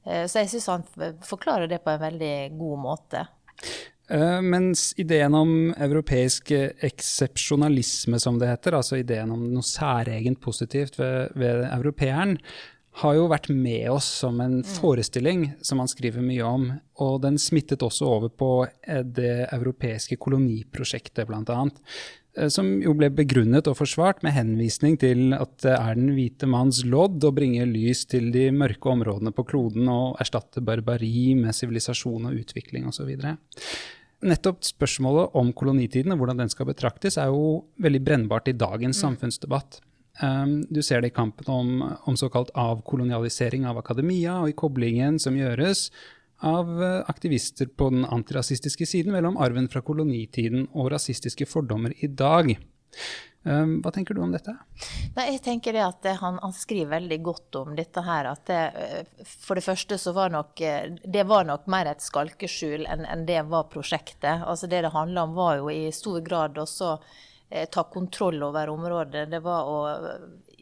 [0.08, 0.88] Eh, så jeg syns han
[1.26, 3.28] forklarer det på en veldig god måte.
[4.10, 10.98] Uh, mens ideen om europeisk eksepsjonalisme, som det heter, altså ideen om noe særegent positivt
[10.98, 12.40] ved, ved europeeren,
[13.00, 14.70] har jo vært med oss som en mm.
[14.78, 16.70] forestilling som han skriver mye om.
[17.04, 21.62] Og den smittet også over på eh, det europeiske koloniprosjektet, bl.a.
[22.38, 26.50] Eh, som jo ble begrunnet og forsvart med henvisning til at det er den hvite
[26.50, 31.58] manns lodd å bringe lys til de mørke områdene på kloden og erstatte barbari med
[31.58, 33.12] sivilisasjon og utvikling osv.
[34.20, 39.00] Nettopp spørsmålet om kolonitiden og hvordan den skal betraktes, er jo veldig brennbart i dagens
[39.00, 39.04] mm.
[39.06, 39.80] samfunnsdebatt.
[40.20, 41.70] Um, du ser det i kampen om,
[42.04, 45.88] om, såkalt avkolonialisering av akademia, og i koblingen som gjøres
[46.40, 52.08] av eh, aktivister på den antirasistiske siden mellom arven fra kolonitiden og rasistiske fordommer i
[52.08, 52.54] dag.
[53.44, 54.52] Um, hva tenker du om dette?
[55.16, 58.28] Nei, jeg tenker det at han, han, skriver veldig godt om dette her.
[58.34, 62.04] At det, eh, for det første så var nok eh, det var nok mer et
[62.04, 64.44] skalkeskjul enn, enn det var prosjektet.
[64.44, 68.70] Altså Det det handla om, var jo i stor grad også Eh, ta kontroll over
[68.70, 69.26] området.
[69.32, 69.78] Det var å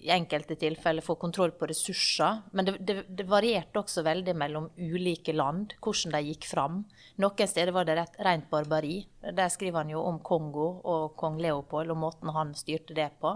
[0.08, 2.42] i enkelte tilfeller få kontroll på ressurser.
[2.52, 6.82] Men det, det, det, varierte også veldig mellom ulike land, hvordan de gikk fram.
[7.22, 9.02] Noen steder var det rett, rent barbari.
[9.22, 13.36] Der skriver han jo om Kongo og kong Leopold og måten han styrte det på.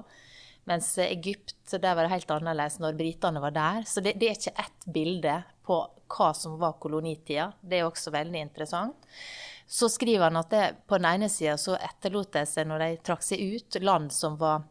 [0.70, 3.88] Mens Egypt, der var det helt annerledes når britene var der.
[3.89, 5.82] Så det, det er ikke ett bilde på
[6.12, 7.52] hva som var kolonitida.
[7.62, 9.10] Det er også veldig interessant.
[9.72, 12.90] Så skriver han at det, på den ene sida så etterlot de seg, når de
[13.08, 14.66] trakk seg ut, land som var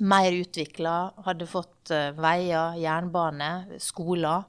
[0.00, 0.94] mer utvikla,
[1.26, 3.50] hadde fått uh, veier, jernbane,
[3.82, 4.46] skoler.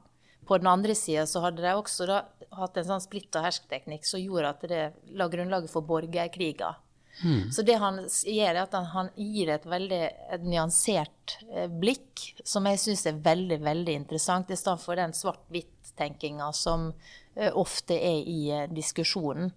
[0.47, 2.21] På den andre sida så hadde de også da,
[2.55, 4.81] hatt en sånn splitt og hersk-teknikk som gjorde at det
[5.19, 6.79] la grunnlaget for borgerkriger.
[7.21, 7.51] Mm.
[7.51, 10.01] Så det han gjør, er at han, han gir et veldig
[10.33, 15.13] et nyansert eh, blikk, som jeg syns er veldig veldig interessant, i stedet for den
[15.17, 16.89] svart-hvitt-tenkinga som
[17.35, 19.53] eh, ofte er i eh, diskusjonen.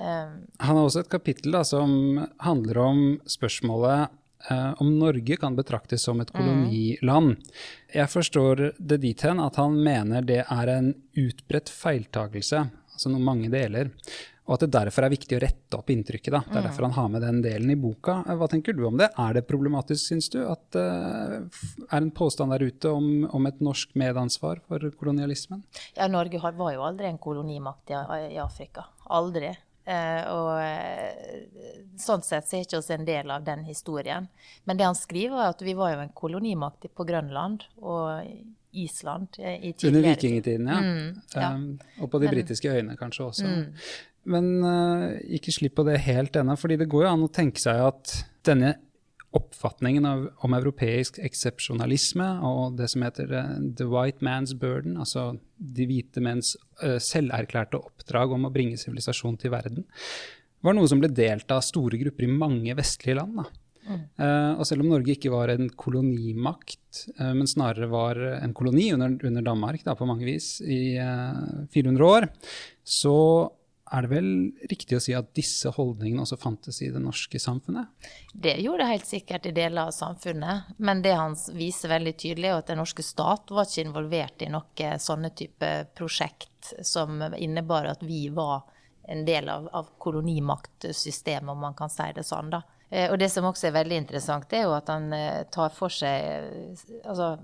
[0.00, 1.92] Um, han har også et kapittel da, som
[2.42, 4.08] handler om spørsmålet
[4.50, 7.36] eh, om Norge kan betraktes som et koloniland.
[7.94, 13.24] Jeg forstår det dit hen at han mener det er en utbredt feiltagelse, altså noe
[13.24, 13.92] mange deler.
[14.50, 16.32] Og at det derfor er viktig å rette opp inntrykket.
[16.34, 16.40] Da.
[16.42, 18.16] Det er derfor han har med den delen i boka.
[18.26, 19.06] Hva tenker du om det?
[19.14, 23.46] Er det problematisk, syns du, at det uh, er en påstand der ute om, om,
[23.46, 25.62] et norsk medansvar for kolonialismen?
[25.94, 28.88] Ja, Norge var jo aldri en kolonimakt i Afrika.
[29.16, 29.54] Aldri.
[29.90, 34.28] Uh, og uh, sånn sett så er ikke oss en del av den historien.
[34.68, 38.28] Men det han skriver, er at vi var jo en kolonimakt på Grønland og
[38.76, 40.78] Island uh, i tidligere Under vikingtiden, ja.
[40.84, 41.50] Mm, ja.
[41.56, 43.50] Um, og på de britiske øyene kanskje også.
[43.50, 43.90] Mm.
[44.30, 44.46] Men
[45.32, 48.12] ikke slipp på det helt ennå, fordi det går jo an å tenke seg at
[48.46, 48.74] denne
[49.36, 55.36] oppfatningen av, om europeisk eksepsjonalisme og det som heter uh, the white man's burden, altså
[55.56, 59.86] de hvite menns uh, selverklærte oppdrag om å bringe sivilisasjon til verden,
[60.66, 63.44] var noe som ble delt av store grupper i mange vestlige land.
[63.86, 64.02] Mm.
[64.18, 69.14] Uh, og selv om Norge ikke var en kolonimakt, men snarere var en koloni under,
[69.30, 72.26] under Danmark da, på mange vis i 400 år,
[72.82, 73.14] så
[73.90, 74.30] er det vel
[74.70, 77.90] riktig å si at disse holdningene også fantes i det norske samfunnet?
[78.32, 82.50] Det gjorde det helt sikkert i deler av samfunnet, men det han viser veldig tydelig,
[82.50, 87.90] er at den norske stat var ikke involvert i noe sånne type prosjekt som innebar
[87.90, 88.62] at vi var
[89.10, 92.52] en del av, av kolonimaktsystemet, om man kan si det sånn.
[92.54, 92.62] da.
[92.90, 95.94] Eh, og det som også er veldig interessant, er jo at han eh, tar for
[95.94, 97.36] seg altså,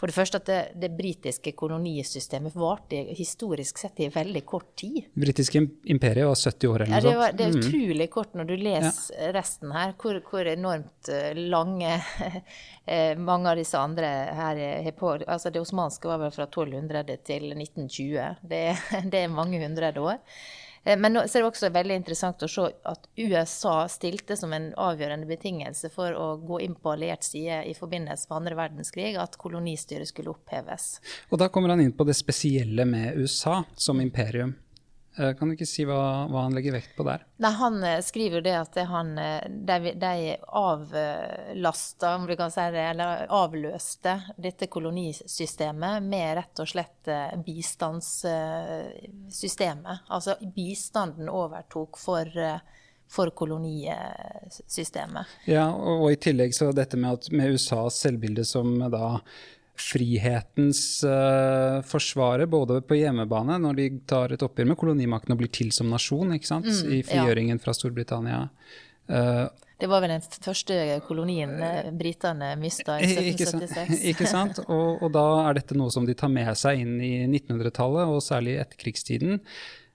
[0.00, 5.10] For det første at det, det britiske kolonisystemet varte historisk sett i veldig kort tid.
[5.12, 7.04] Det britiske imperiet var 70 år eller noe sånt.
[7.04, 7.60] ja, det var, Det er mm.
[7.60, 9.30] utrolig kort når du leser ja.
[9.36, 11.96] resten her, hvor, hvor, enormt eh, lange
[13.18, 15.16] mange av disse andre her er på.
[15.26, 18.44] Altså det osmanske var vel fra 1200 til 1920.
[18.46, 18.62] Det,
[19.12, 20.22] det er mange hundre år.
[20.86, 24.70] Eh, men så er det også veldig interessant å se at USA stilte som en
[24.78, 29.38] avgjørende betingelse for å gå inn på alliert side i forbindelse med andre verdenskrig, at
[29.40, 30.96] kolonistyret skulle oppheves.
[31.30, 34.54] Og da kommer han inn på det spesielle med USA som imperium.
[35.18, 37.22] Eh, kan du ikke si hva, hva, han legger vekt på der?
[37.40, 42.50] Nei, Han eh, skriver jo det at han, eh, de, de avlasta, om du kan
[42.52, 47.08] si det, eller avløste dette kolonisystemet med rett og slett
[47.46, 49.98] bistandssystemet.
[50.12, 52.26] Altså bistanden overtok for,
[53.08, 55.26] for kolonisystemet.
[55.48, 59.16] Ja, og, og, i tillegg så dette med, at, med USAs selvbilde som da
[59.80, 65.52] frihetens uh, forsvarer, både på hjemmebane, når de tar et oppgjør med kolonimakten og blir
[65.52, 66.68] til som nasjon, ikke sant?
[66.68, 67.62] Mm, i frigjøringen ja.
[67.62, 68.42] fra Storbritannia.
[69.06, 69.46] Uh,
[69.76, 74.04] det var vel den første kolonien eh, britene mista i 1776.
[74.12, 74.62] Ikke sant?
[74.72, 78.24] Og, og, da er dette noe som de tar med seg inn i 1900-tallet, og
[78.24, 79.42] særlig i etterkrigstiden.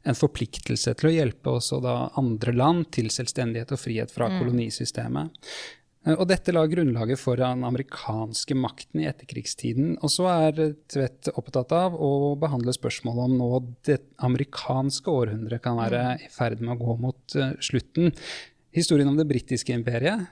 [0.06, 4.38] En forpliktelse til å hjelpe også da andre land til selvstendighet og frihet fra mm.
[4.38, 5.42] kolonisystemet.
[6.06, 9.96] Eh, og dette la grunnlaget for den amerikanske makten i etterkrigstiden.
[10.02, 13.50] Og så er Tvedt opptatt av å behandle spørsmålet om nå
[13.88, 16.28] det amerikanske århundret kan være mm.
[16.28, 18.12] i ferd med å gå mot uh, slutten.
[18.76, 20.30] Historien om det britiske imperiet,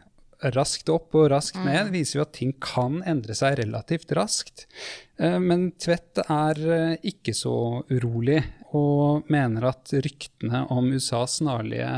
[0.55, 1.93] raskt opp og raskt ned, mm.
[1.95, 4.65] viser jo at ting kan endre seg relativt raskt.
[5.21, 6.63] Uh, men Tvedt er
[6.99, 8.41] ikke så urolig,
[8.75, 11.91] og mener at ryktene om USAs snarlige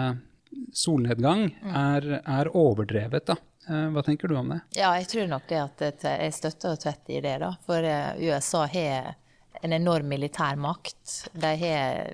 [0.78, 1.72] solnedgang mm.
[1.72, 3.32] er, er overdrevet.
[3.32, 3.40] da.
[3.72, 4.60] Eh, hva tenker du om det?
[4.76, 7.38] Ja, jeg tror nok det at jeg støtter Tvedt i det.
[7.44, 7.54] da.
[7.66, 9.14] For eh, USA har
[9.62, 11.30] en enorm militær makt.
[11.32, 12.10] De, har,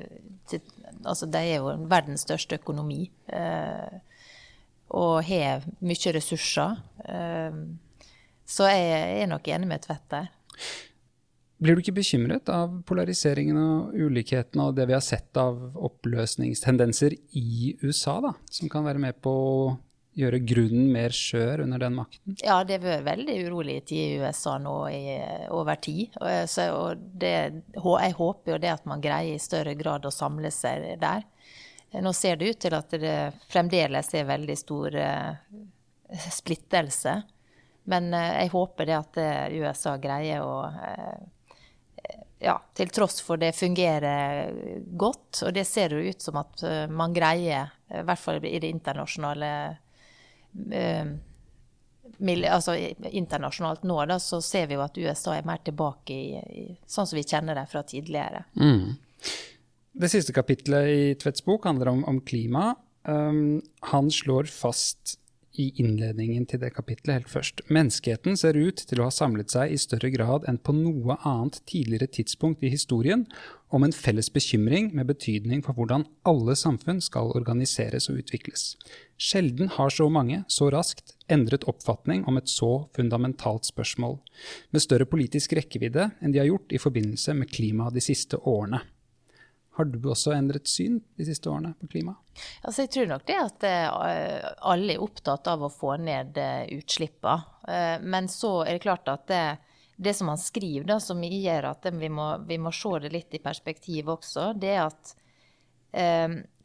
[1.03, 3.08] altså de er jo verdens største økonomi.
[3.28, 4.03] Eh,
[4.97, 6.78] og har mye ressurser.
[8.47, 10.30] Så jeg er nok enig med Tvedt der.
[11.60, 15.58] Blir du ikke bekymret av polariseringen og ulikheten og det vi har sett av
[15.89, 19.60] oppløsningstendenser i USA, da, som kan være med på å
[20.18, 22.38] gjøre grunnen mer skjør under den makten?
[22.41, 25.03] Ja, det har vært veldig urolig i USA nå i,
[25.53, 26.18] over tid.
[26.22, 27.34] Og, så, og det,
[27.76, 31.26] jeg håper jo det at man greier i større grad å samle seg der.
[32.01, 33.18] Nå ser det ut til at det
[33.51, 35.32] fremdeles er veldig stor uh,
[36.34, 37.15] splittelse.
[37.88, 40.59] Men uh, jeg håper det at USA greier å
[42.38, 44.51] ja, til tross for det fungerer
[44.93, 45.45] godt.
[45.47, 46.61] Og det ser jo ut som at
[46.93, 49.49] man greier, i hvert fall i det internasjonale
[50.74, 51.10] uh,
[52.51, 52.76] altså
[53.12, 57.08] Internasjonalt nå da, så ser vi jo at USA er mer tilbake i, i sånn
[57.08, 58.45] som vi kjenner det fra tidligere.
[58.58, 58.95] Mm.
[59.97, 62.76] Det siste kapitlet i Tvedts bok handler om, om klima.
[63.08, 65.18] Um, han slår fast
[65.58, 67.64] i innledningen til det kapitlet helt først.
[67.74, 71.60] Menneskeheten ser ut til å ha samlet seg i større grad enn på noe annet
[71.70, 73.26] tidligere tidspunkt i historien
[73.74, 78.76] om en felles bekymring med betydning for hvordan alle samfunn skal organiseres og utvikles.
[79.20, 84.20] Sjelden har så mange, så raskt, endret oppfatning om et så fundamentalt spørsmål,
[84.72, 88.84] med større politisk rekkevidde enn de har gjort i forbindelse med klimaet de siste årene.
[89.78, 92.15] Har du også endret syn de siste årene på klima?
[92.63, 96.65] Altså, jeg tror nok det at uh, alle er opptatt av å få ned uh,
[96.73, 97.45] utslippene.
[97.67, 99.43] Uh, men så er det klart at det,
[100.01, 103.38] det som han skriver, da, som gjør at vi må, vi, må, se det litt
[103.38, 105.15] i perspektiv også, det er at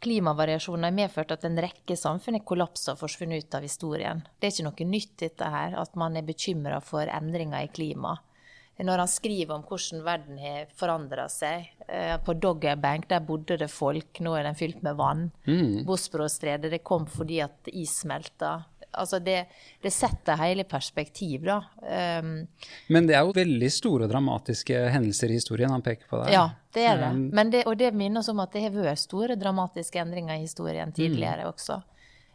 [0.02, 4.18] klimavariasjoner har medført at en rekke samfunn er kollapsa og forsvunnet ut av historien.
[4.36, 8.20] Det er ikke noe nytt dette her, at man er bekymra for endringer i klimaet
[8.86, 11.70] når han skriver om hvordan verden har forandra seg.
[11.88, 15.28] Eh, på Doggerbank der bodde det folk, nå er den fylt med vann.
[15.46, 15.82] Mm.
[15.88, 18.60] Bosporosstredet det kom fordi at is smelta.
[18.92, 19.46] Altså det,
[19.80, 21.62] det, setter hele perspektiv, da.
[22.20, 22.42] Um,
[22.92, 26.34] Men det er jo veldig store og dramatiske hendelser i historien han peker på der.
[26.34, 26.42] Ja,
[26.76, 27.46] det er det.
[27.54, 30.92] Det og det minner oss om at det har vært store dramatiske endringer i historien
[30.92, 31.54] tidligere mm.
[31.54, 31.80] også.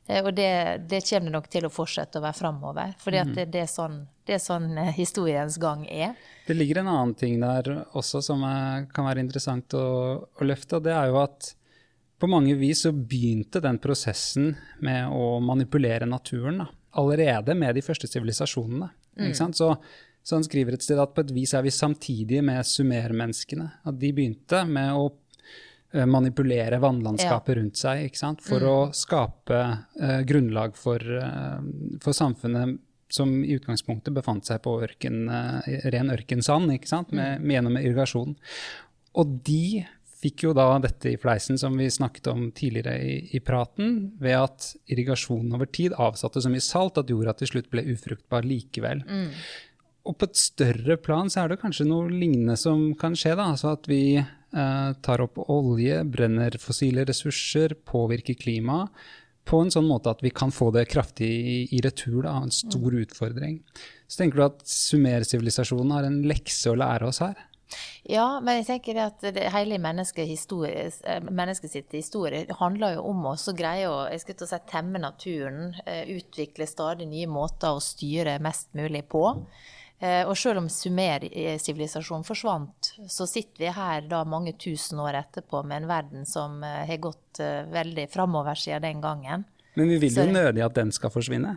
[0.07, 0.49] Eh, og det,
[0.89, 2.93] det, kommer nok til å fortsette å være framover.
[3.01, 3.35] For mm.
[3.35, 6.17] det, det, er sånn, det er sånn eh, historiens gang er.
[6.47, 9.87] Det ligger en annen ting der også som er, kan være interessant å,
[10.27, 10.79] å, løfte.
[10.79, 11.53] og Det er jo at
[12.17, 16.67] på mange vis så begynte den prosessen med å manipulere naturen da,
[16.97, 18.89] allerede med de første sivilisasjonene.
[19.17, 19.33] Mm.
[19.37, 19.51] Så,
[20.23, 23.69] så, han skriver et sted at på et vis er vi samtidige med sumermenneskene.
[23.87, 25.07] At de begynte med å
[25.91, 27.61] Eh, manipulere vannlandskapet ja.
[27.61, 28.67] rundt seg for mm.
[28.67, 29.59] å skape
[30.01, 31.61] uh, grunnlag for, uh,
[32.03, 32.75] for, samfunnet
[33.13, 35.61] som i utgangspunktet befant seg på ørken, uh,
[35.93, 37.13] ren ørkensand ikke sant?
[37.15, 38.35] Med, med gjennom irrigasjon.
[39.17, 39.85] Og de
[40.17, 44.39] fikk jo da dette i fleisen som vi snakket om tidligere i, i praten, ved
[44.39, 49.03] at irrigasjonen over tid avsatte så mye salt at jorda til slutt ble ufruktbar likevel.
[49.05, 49.29] Mm.
[50.07, 53.35] Og på et større plan så er det kanskje noe lignende som kan skje.
[53.35, 54.17] da, altså at vi
[54.55, 58.93] Eh, tar opp olje, brenner fossile ressurser, påvirker klimaet
[59.47, 62.21] på en sånn måte at vi kan få det kraftig i, i retur.
[62.25, 63.03] Da, en stor mm.
[63.05, 63.59] utfordring.
[64.07, 67.37] Så tenker du at sumersivilisasjonen har en lekse å lære oss her?
[68.07, 73.49] Ja, men jeg tenker at det, hele menneskets historie, eh, historie handler jo om oss
[73.51, 78.37] å greie å jeg skal si, temme naturen, eh, utvikle stadig nye måter å styre
[78.39, 79.25] mest mulig på.
[79.99, 85.63] Eh, og selv om sumer-sivilisasjonen forsvant, så sitter vi her da mange tusen år etterpå
[85.65, 89.47] med en verden som eh, har gått eh, veldig framover siden den gangen.
[89.77, 91.55] Men vi vil jo nødig at den skal forsvinne?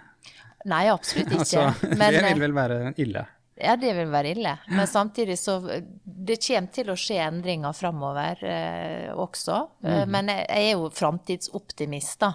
[0.68, 1.42] Nei, absolutt ikke.
[1.44, 1.66] altså,
[2.00, 3.26] Men, det vil vel være ille?
[3.60, 4.54] Ja, det vil være ille.
[4.72, 9.58] Men samtidig så Det kommer til å skje endringer framover eh, også.
[9.84, 10.14] Mm.
[10.16, 12.32] Men jeg, jeg, er jo framtidsoptimist, da.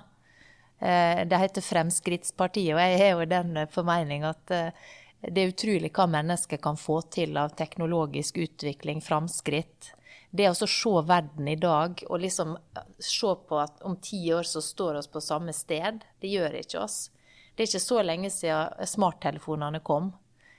[0.79, 4.93] Eh, det heter Fremskrittspartiet, og jeg har jo den formening at eh,
[5.31, 9.93] det er utrolig hva mennesker kan få til av teknologisk utvikling, framskritt.
[10.35, 12.57] Det å se verden i dag og liksom
[12.99, 16.81] se på at om ti år så står oss på samme sted, det gjør ikke
[16.83, 17.09] oss.
[17.55, 20.11] Det er ikke så lenge siden smarttelefonene kom.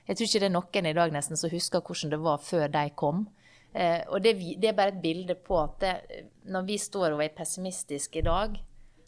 [0.07, 2.71] Jeg tror ikke det er noen i dag nesten som husker hvordan det var før
[2.73, 3.27] de kom.
[3.73, 7.21] Eh, og det, det, er bare et bilde på at det, når vi står og
[7.21, 8.55] er pessimistiske i dag,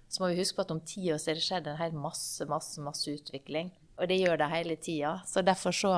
[0.10, 1.96] så må vi huske på at om ti år så er det skjedd en hel
[1.98, 3.72] masse, masse, masse utvikling.
[4.00, 5.18] Og det gjør det hele tida.
[5.28, 5.94] Så derfor så,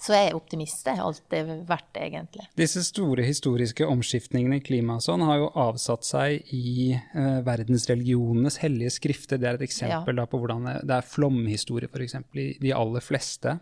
[0.00, 0.84] så er jeg optimist.
[0.86, 2.46] Det har alltid vært det, egentlig.
[2.58, 8.96] Disse store historiske omskiftningene i klimaet sånn har jo avsatt seg i eh, verdensreligionenes hellige
[8.96, 9.40] skrifter.
[9.42, 10.28] Det er et eksempel ja.
[10.28, 12.18] på hvordan det, det er flomhistorie, f.eks.
[12.32, 13.58] i de aller fleste.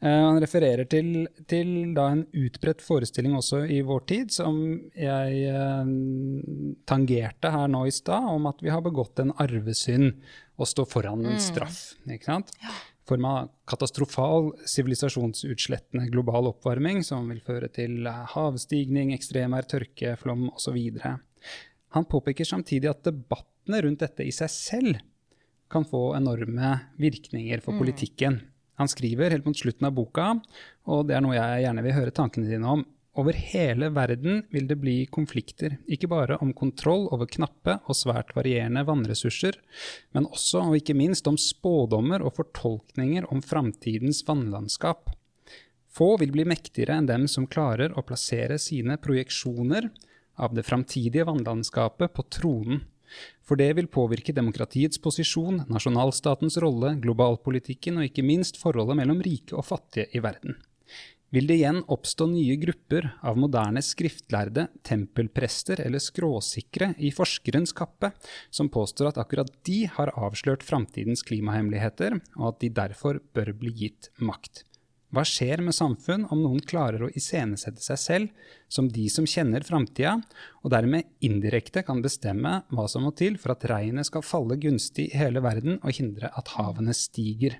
[0.00, 4.56] Uh, han refererer til, til en utbredt forestilling også i vår tid, som
[4.96, 5.90] jeg uh,
[6.88, 10.14] tangerte her nå i stad, om at vi har begått en arvesynd
[10.60, 11.42] og stå foran en mm.
[11.44, 11.82] straff.
[12.08, 12.54] ikke sant?
[12.64, 12.72] Ja.
[13.10, 20.78] form av katastrofal sivilisasjonsutslettende global oppvarming som vil føre til havstigning, ekstremvær, tørke, flom osv.
[21.96, 25.00] Han påpeker samtidig at debattene rundt dette i seg selv
[25.70, 26.72] kan få enorme
[27.02, 28.40] virkninger for politikken.
[28.80, 30.32] Han skriver helt mot slutten av boka,
[30.88, 32.86] og det er noe jeg gjerne vil høre tankene dine om.
[33.20, 38.30] Over hele verden vil det bli konflikter, ikke bare om kontroll over knappe og svært
[38.36, 39.58] varierende vannressurser,
[40.16, 45.10] men også og ikke minst om spådommer og fortolkninger om framtidens vannlandskap.
[45.90, 49.90] Få vil bli mektigere enn dem som klarer å plassere sine projeksjoner
[50.40, 52.84] av det framtidige vannlandskapet på tronen.
[53.50, 59.56] For det vil påvirke demokratiets posisjon, nasjonalstatens rolle, globalpolitikken og ikke minst forholdet mellom rike
[59.58, 60.54] og fattige i verden.
[61.34, 68.12] Vil det igjen oppstå nye grupper av moderne skriftlærde, tempelprester eller skråsikre i forskerens kappe,
[68.54, 73.74] som påstår at akkurat de har avslørt framtidens klimahemmeligheter, og at de derfor bør bli
[73.82, 74.62] gitt makt?
[75.10, 79.64] Hva skjer med samfunn om noen klarer å iscenesette seg selv som de som kjenner
[79.66, 80.12] framtida,
[80.62, 85.08] og dermed indirekte kan bestemme hva som må til for at regnet skal falle gunstig
[85.08, 87.58] i hele verden og hindre at havene stiger?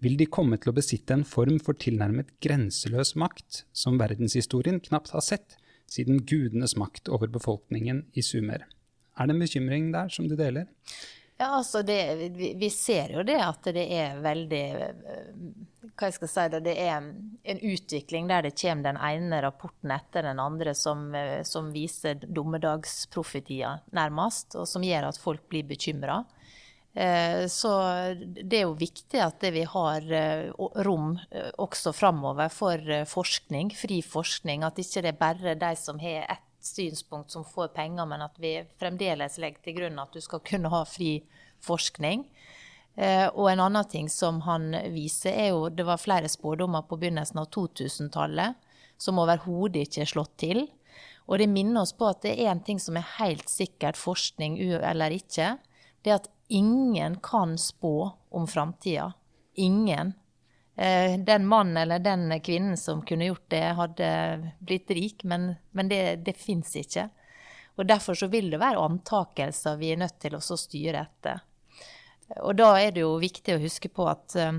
[0.00, 5.12] Vil de komme til å besitte en form for tilnærmet grenseløs makt som verdenshistorien knapt
[5.12, 5.58] har sett
[5.92, 8.64] siden gudenes makt over befolkningen i Sumer?
[9.20, 10.64] Er det en bekymring der som du deler?
[11.36, 12.00] Ja, altså det,
[12.32, 14.62] vi, vi, ser jo det at det er veldig
[15.92, 19.92] Hva jeg skal si det, det er en utvikling der det kommer den ene rapporten
[19.92, 21.10] etter den andre som,
[21.44, 26.22] som viser dommedagsprofetier, nærmest, og som gjør at folk blir bekymra.
[26.96, 27.70] Eh, så
[28.24, 30.46] det er jo viktig at vi har eh,
[30.86, 32.80] rom eh, også framover for
[33.10, 34.64] forskning, fri forskning.
[34.64, 38.36] At ikke det er bare de som har ett synspunkt som får penger, men at
[38.42, 41.20] vi fremdeles legger til grunn at du skal kunne ha fri
[41.64, 42.26] forskning.
[42.96, 46.96] Eh, og en annen ting som han viser, er jo Det var flere spådommer på
[46.96, 48.56] begynnelsen av 2000-tallet
[48.96, 50.64] som overhodet ikke er slått til.
[51.26, 54.58] Og det minner oss på at det er en ting som er helt sikkert, forskning
[54.78, 55.56] eller ikke.
[56.02, 59.10] Det er at ingen kan spå om framtida.
[59.54, 60.14] Ingen.
[60.76, 64.08] Eh, den mannen eller den kvinnen som kunne gjort det, hadde
[64.58, 67.08] blitt rik, men, men det, det fins ikke.
[67.76, 71.40] Og Derfor så vil det være antakelser vi er nødt til å styre etter.
[72.42, 74.56] Og da er det jo viktig å huske på at uh,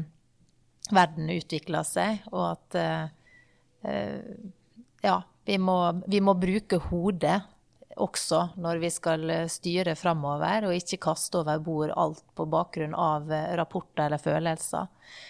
[0.94, 3.10] verden utvikler seg, og at uh,
[5.04, 7.42] ja, vi må, vi må bruke hodet
[8.04, 12.96] også når vi skal eh, styre framover, og ikke kaste over bord alt på bakgrunn
[12.98, 14.88] av eh, rapporter eller følelser.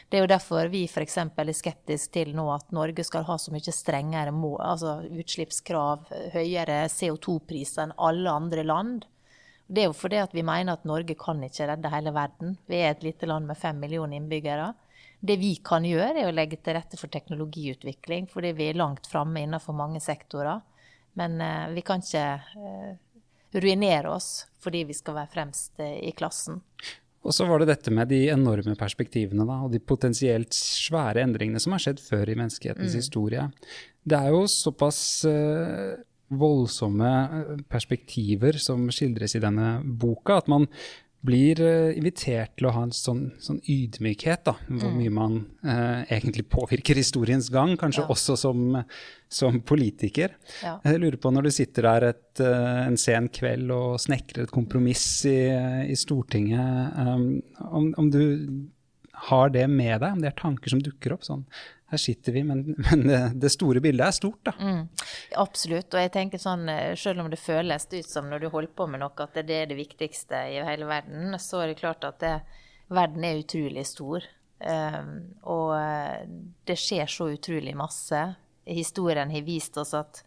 [0.09, 1.17] Det er jo derfor vi f.eks.
[1.25, 6.85] er skeptiske til nå at Norge skal ha så mye strengere mål, altså utslippskrav, høyere
[6.91, 9.07] CO2-priser enn alle andre land.
[9.67, 12.55] Det er jo fordi vi mener at Norge kan ikke redde hele verden.
[12.71, 14.71] Vi er et lite land med fem millioner innbyggere.
[15.19, 19.09] Det vi kan gjøre, er å legge til rette for teknologiutvikling, fordi vi er langt
[19.09, 20.61] framme innenfor mange sektorer.
[21.17, 22.93] Men uh, vi kan ikke uh,
[23.57, 26.61] ruinere oss fordi vi skal være fremst uh, i klassen.
[27.27, 31.59] Og så var det dette med de enorme perspektivene da, og de potensielt svære endringene
[31.59, 32.99] som har skjedd før i menneskehetens mm.
[33.01, 33.47] historie.
[34.07, 35.01] Det er jo såpass
[36.27, 37.09] voldsomme
[37.71, 40.69] perspektiver som skildres i denne boka, at man
[41.27, 44.97] blir uh, invitert til å ha en sånn, sånn ydmykhet, da, hvor mm.
[45.01, 48.09] mye man eh, egentlig påvirker historiens gang, kanskje ja.
[48.13, 48.79] også som,
[49.31, 50.33] som politiker.
[50.63, 50.77] Ja.
[50.85, 54.55] Jeg lurer på, når du sitter der et, uh, en sen kveld og snekrer et
[54.55, 55.37] kompromiss i,
[55.91, 57.29] i Stortinget, um,
[57.67, 58.23] om, om, du
[59.27, 61.43] har det med deg, om det er tanker som dukker opp sånn
[61.89, 64.53] her sitter vi, men, men det, det, store bildet er stort, da.
[64.59, 64.87] Mm,
[65.43, 65.93] absolutt.
[65.93, 68.89] Og jeg tenker sånn, eh, selv om det føles ut som når du holder på
[68.91, 72.19] med noe, at det er det viktigste i hele verden, så er det klart at
[72.23, 72.35] det,
[72.91, 74.25] verden er utrolig stor.
[74.57, 76.27] Um, og eh,
[76.65, 78.21] det skjer så utrolig masse.
[78.67, 80.23] Historien har vist oss at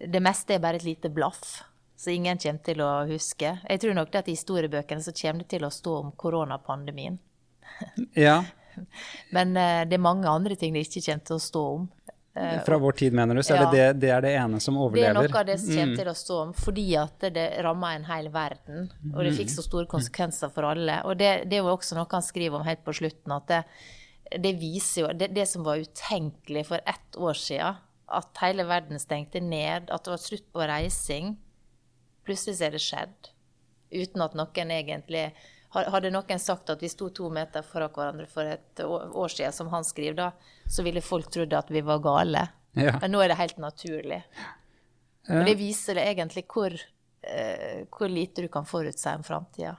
[0.00, 1.62] det meste er bare et lite blaff.
[1.96, 3.56] Så ingen kommer til å huske.
[3.62, 7.20] Jeg tror nok at i historiebøkene så kommer det til å stå om koronapandemien.
[8.16, 8.42] ja,
[9.36, 11.88] Men uh, det er mange andre ting det ikke kommer til å stå om.
[12.34, 13.42] Uh, Fra vår tid, mener du?
[13.46, 15.14] Så ja, er det, det, det, er det ene som overlever?
[15.14, 15.98] Det er noe av det som kommer mm.
[16.00, 18.88] til å stå om, fordi at det rammer en hel verden.
[19.12, 20.98] Og det fikk så store konsekvenser for alle.
[21.06, 23.60] Og det, det er jo også noe han skriver om helt på slutten, at det,
[24.42, 27.78] det viser jo det, det, som var utenkelig for ett år siden,
[28.18, 31.36] at hele verden stengte ned, at det var slutt på reising.
[32.26, 33.30] Plutselig er det skjedd.
[33.94, 35.28] Uten at noen egentlig
[35.74, 39.70] hadde noen sagt at vi sto to meter fra hverandre for et år siden, som
[39.72, 40.30] han skriver, da,
[40.70, 42.46] så ville folk trodd at vi var gale.
[42.78, 42.96] Ja.
[43.02, 44.20] Men nå er det helt naturlig.
[45.30, 46.74] Og det viser egentlig hvor,
[47.22, 49.76] eh, hvor lite du kan forutse om framtida.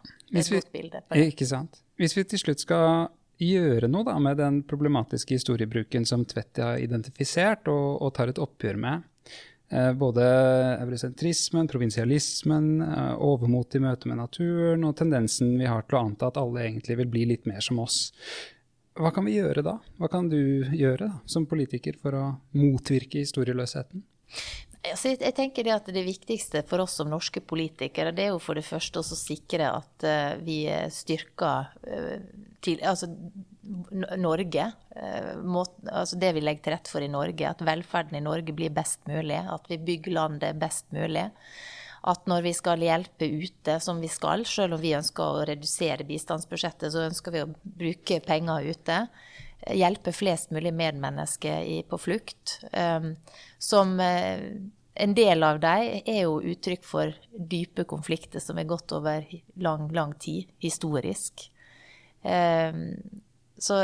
[1.45, 1.81] Sant.
[1.99, 3.07] Hvis vi til slutt skal
[3.41, 8.41] gjøre noe da, med den problematiske historiebruken som Tvedt har identifisert og, og tar et
[8.41, 9.05] oppgjør med,
[9.93, 10.23] både
[10.81, 16.29] eurosentrismen, provinsialismen, eh, overmot i møte med naturen og tendensen vi har til å anta
[16.29, 18.11] at alle egentlig vil bli litt mer som oss.
[18.95, 19.79] Hva kan vi gjøre da?
[19.99, 20.37] Hva kan du
[20.71, 24.05] gjøre da, som politiker for å motvirke historieløsheten?
[24.85, 28.39] Altså, jeg tenker Det at det viktigste for oss som norske politikere, det er jo
[28.39, 30.59] for det første å sikre at uh, vi
[30.93, 31.73] styrker
[32.61, 33.09] til, altså,
[34.21, 34.65] Norge.
[35.41, 37.49] Må, altså det vi legger til rette for i Norge.
[37.49, 39.39] At velferden i Norge blir best mulig.
[39.51, 41.25] At vi bygger landet best mulig.
[42.05, 46.05] At når vi skal hjelpe ute, som vi skal, selv om vi ønsker å redusere
[46.05, 48.99] bistandsbudsjettet, så ønsker vi å bruke penger ute
[49.73, 52.59] hjelpe flest mulig medmennesker på flukt.
[52.71, 53.15] Um,
[53.57, 59.25] som en del av dem er jo uttrykk for dype konflikter som er gått over
[59.55, 61.49] lang, lang tid, historisk.
[62.21, 62.95] Um,
[63.57, 63.77] så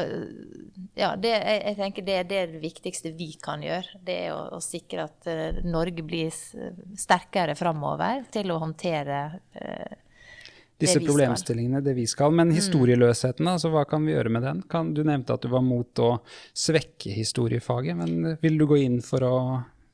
[0.96, 4.02] ja, det, jeg, jeg, tenker det, det, er det viktigste vi kan gjøre.
[4.04, 6.32] Det er å, å sikre at uh, Norge blir
[7.00, 9.22] sterkere framover til å håndtere
[9.56, 10.00] uh,
[10.82, 12.34] disse problemstillingene, det vi skal.
[12.36, 12.56] Men mm.
[12.58, 14.64] historieløsheten, altså, hva kan vi gjøre med den?
[14.72, 16.12] Kan, du nevnte at du var mot å
[16.58, 19.36] svekke historiefaget, men vil du gå inn for å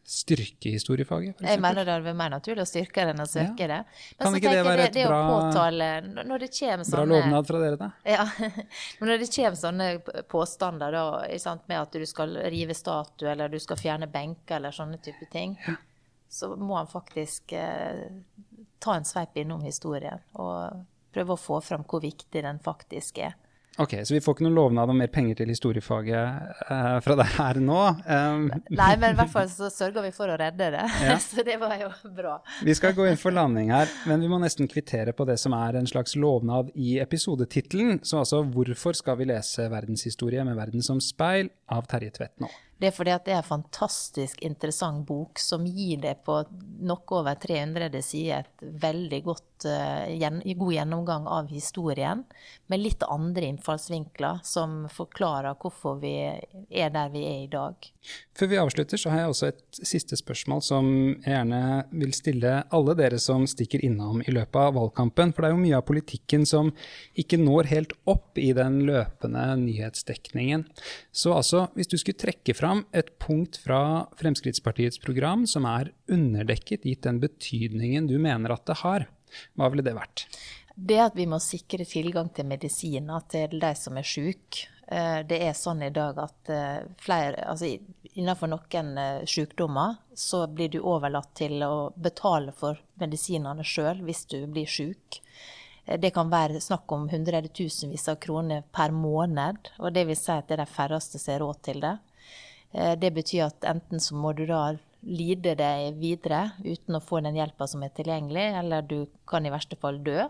[0.08, 1.42] styrke historiefaget?
[1.44, 3.68] Jeg mener det er mer naturlig å styrke det enn å søke ja.
[3.74, 3.80] det.
[4.16, 7.90] Men kan ikke det være et bra, påtale, sånne, bra lovnad fra dere, da?
[8.08, 8.24] Ja,
[9.00, 9.90] men når det kommer sånne
[10.32, 11.04] påstander da,
[11.44, 15.28] sant, med at du skal rive statue, eller du skal fjerne benker, eller sånne type
[15.34, 15.76] ting, ja.
[16.32, 18.08] så må han faktisk eh,
[18.80, 23.36] ta en sveip innom historien og prøve å få fram hvor viktig den faktisk er.
[23.78, 27.30] Ok, Så vi får ikke noen lovnad om mer penger til historiefaget uh, fra deg
[27.36, 27.82] her nå?
[28.10, 28.48] Um.
[28.74, 30.86] Nei, men i hvert fall så sørger vi for å redde det.
[31.08, 31.18] Ja.
[31.24, 32.40] så det var jo bra.
[32.66, 35.54] vi skal gå inn for landing her, men vi må nesten kvittere på det som
[35.56, 38.02] er en slags lovnad i episodetittelen.
[38.04, 42.50] Så altså, hvorfor skal vi lese verdenshistorie med verden som speil av Terje Tvedt nå?
[42.78, 46.36] Det er fordi at det er en fantastisk interessant bok som gir deg på
[46.86, 52.24] noe over 300 sider et veldig godt, uh, god gjennomgang av historien,
[52.68, 56.14] med litt andre innfallsvinkler som forklarer hvorfor vi
[56.70, 57.90] er der vi er i dag.
[58.38, 60.90] Før vi avslutter, så har jeg også et siste spørsmål som
[61.24, 65.34] jeg gjerne vil stille alle dere som stikker innom i løpet av valgkampen.
[65.34, 66.72] For det er jo mye av politikken som
[67.20, 70.68] ikke når helt opp i den løpende nyhetsdekningen.
[71.12, 76.86] Så altså, hvis du skulle trekke fram et punkt fra Fremskrittspartiets program som er underdekket,
[76.88, 79.08] gitt den betydningen du mener at det har,
[79.58, 80.28] hva ville det vært?
[80.78, 84.68] Det at vi må sikre tilgang til medisiner til de som er syke.
[84.88, 87.74] Eh, det er sånn i dag at eh, flere, altså
[88.14, 94.24] innenfor noen eh, sykdommer så blir du overlatt til å betale for medisinene sjøl hvis
[94.32, 95.20] du blir syk.
[95.88, 100.48] Det kan være snakk om hundretusenvis av kroner per måned, og det vil si at
[100.50, 101.94] det er de færreste som har råd til det.
[103.00, 104.74] Det betyr at enten så må du da
[105.08, 109.54] lide deg videre uten å få den hjelpa som er tilgjengelig, eller du kan i
[109.54, 110.28] verste fall dø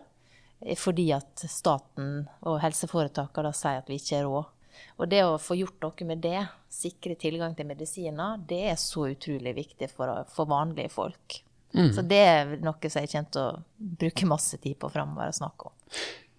[0.78, 4.54] fordi at staten og helseforetakene sier at vi ikke har råd.
[4.98, 6.40] Og det å få gjort noe med det,
[6.74, 11.42] sikre tilgang til medisiner, det er så utrolig viktig for, for vanlige folk.
[11.74, 11.92] Mm.
[11.94, 15.38] Så det er noe som jeg kommer til å bruke masse tid på framover å
[15.38, 15.76] snakke om.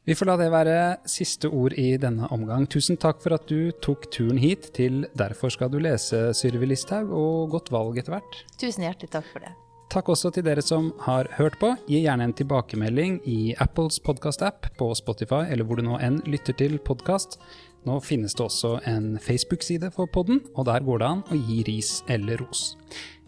[0.09, 2.63] Vi får la det være siste ord i denne omgang.
[2.73, 7.11] Tusen takk for at du tok turen hit til Derfor skal du lese, Syrvi Listhaug,
[7.13, 8.39] og godt valg etter hvert.
[8.57, 9.53] Tusen hjertelig takk for det.
[9.93, 11.75] Takk også til dere som har hørt på.
[11.93, 16.57] Gi gjerne en tilbakemelding i Apples podkast-app, på Spotify eller hvor du nå enn lytter
[16.57, 17.37] til podkast.
[17.85, 21.61] Nå finnes det også en Facebook-side for podden, og der går det an å gi
[21.69, 22.79] ris eller ros.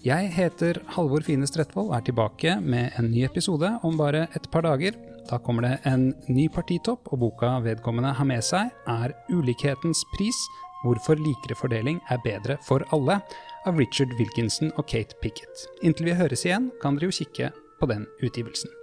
[0.01, 4.49] Jeg heter Halvor Fine Stretvold og er tilbake med en ny episode om bare et
[4.49, 4.97] par dager.
[5.31, 10.41] Da kommer det en ny partitopp, og boka vedkommende har med seg, er 'Ulikhetens pris
[10.83, 13.20] hvorfor likere fordeling er bedre for alle'
[13.66, 15.66] av Richard Wilkinson og Kate Pickett.
[15.83, 18.80] Inntil vi høres igjen, kan dere jo kikke på den utgivelsen.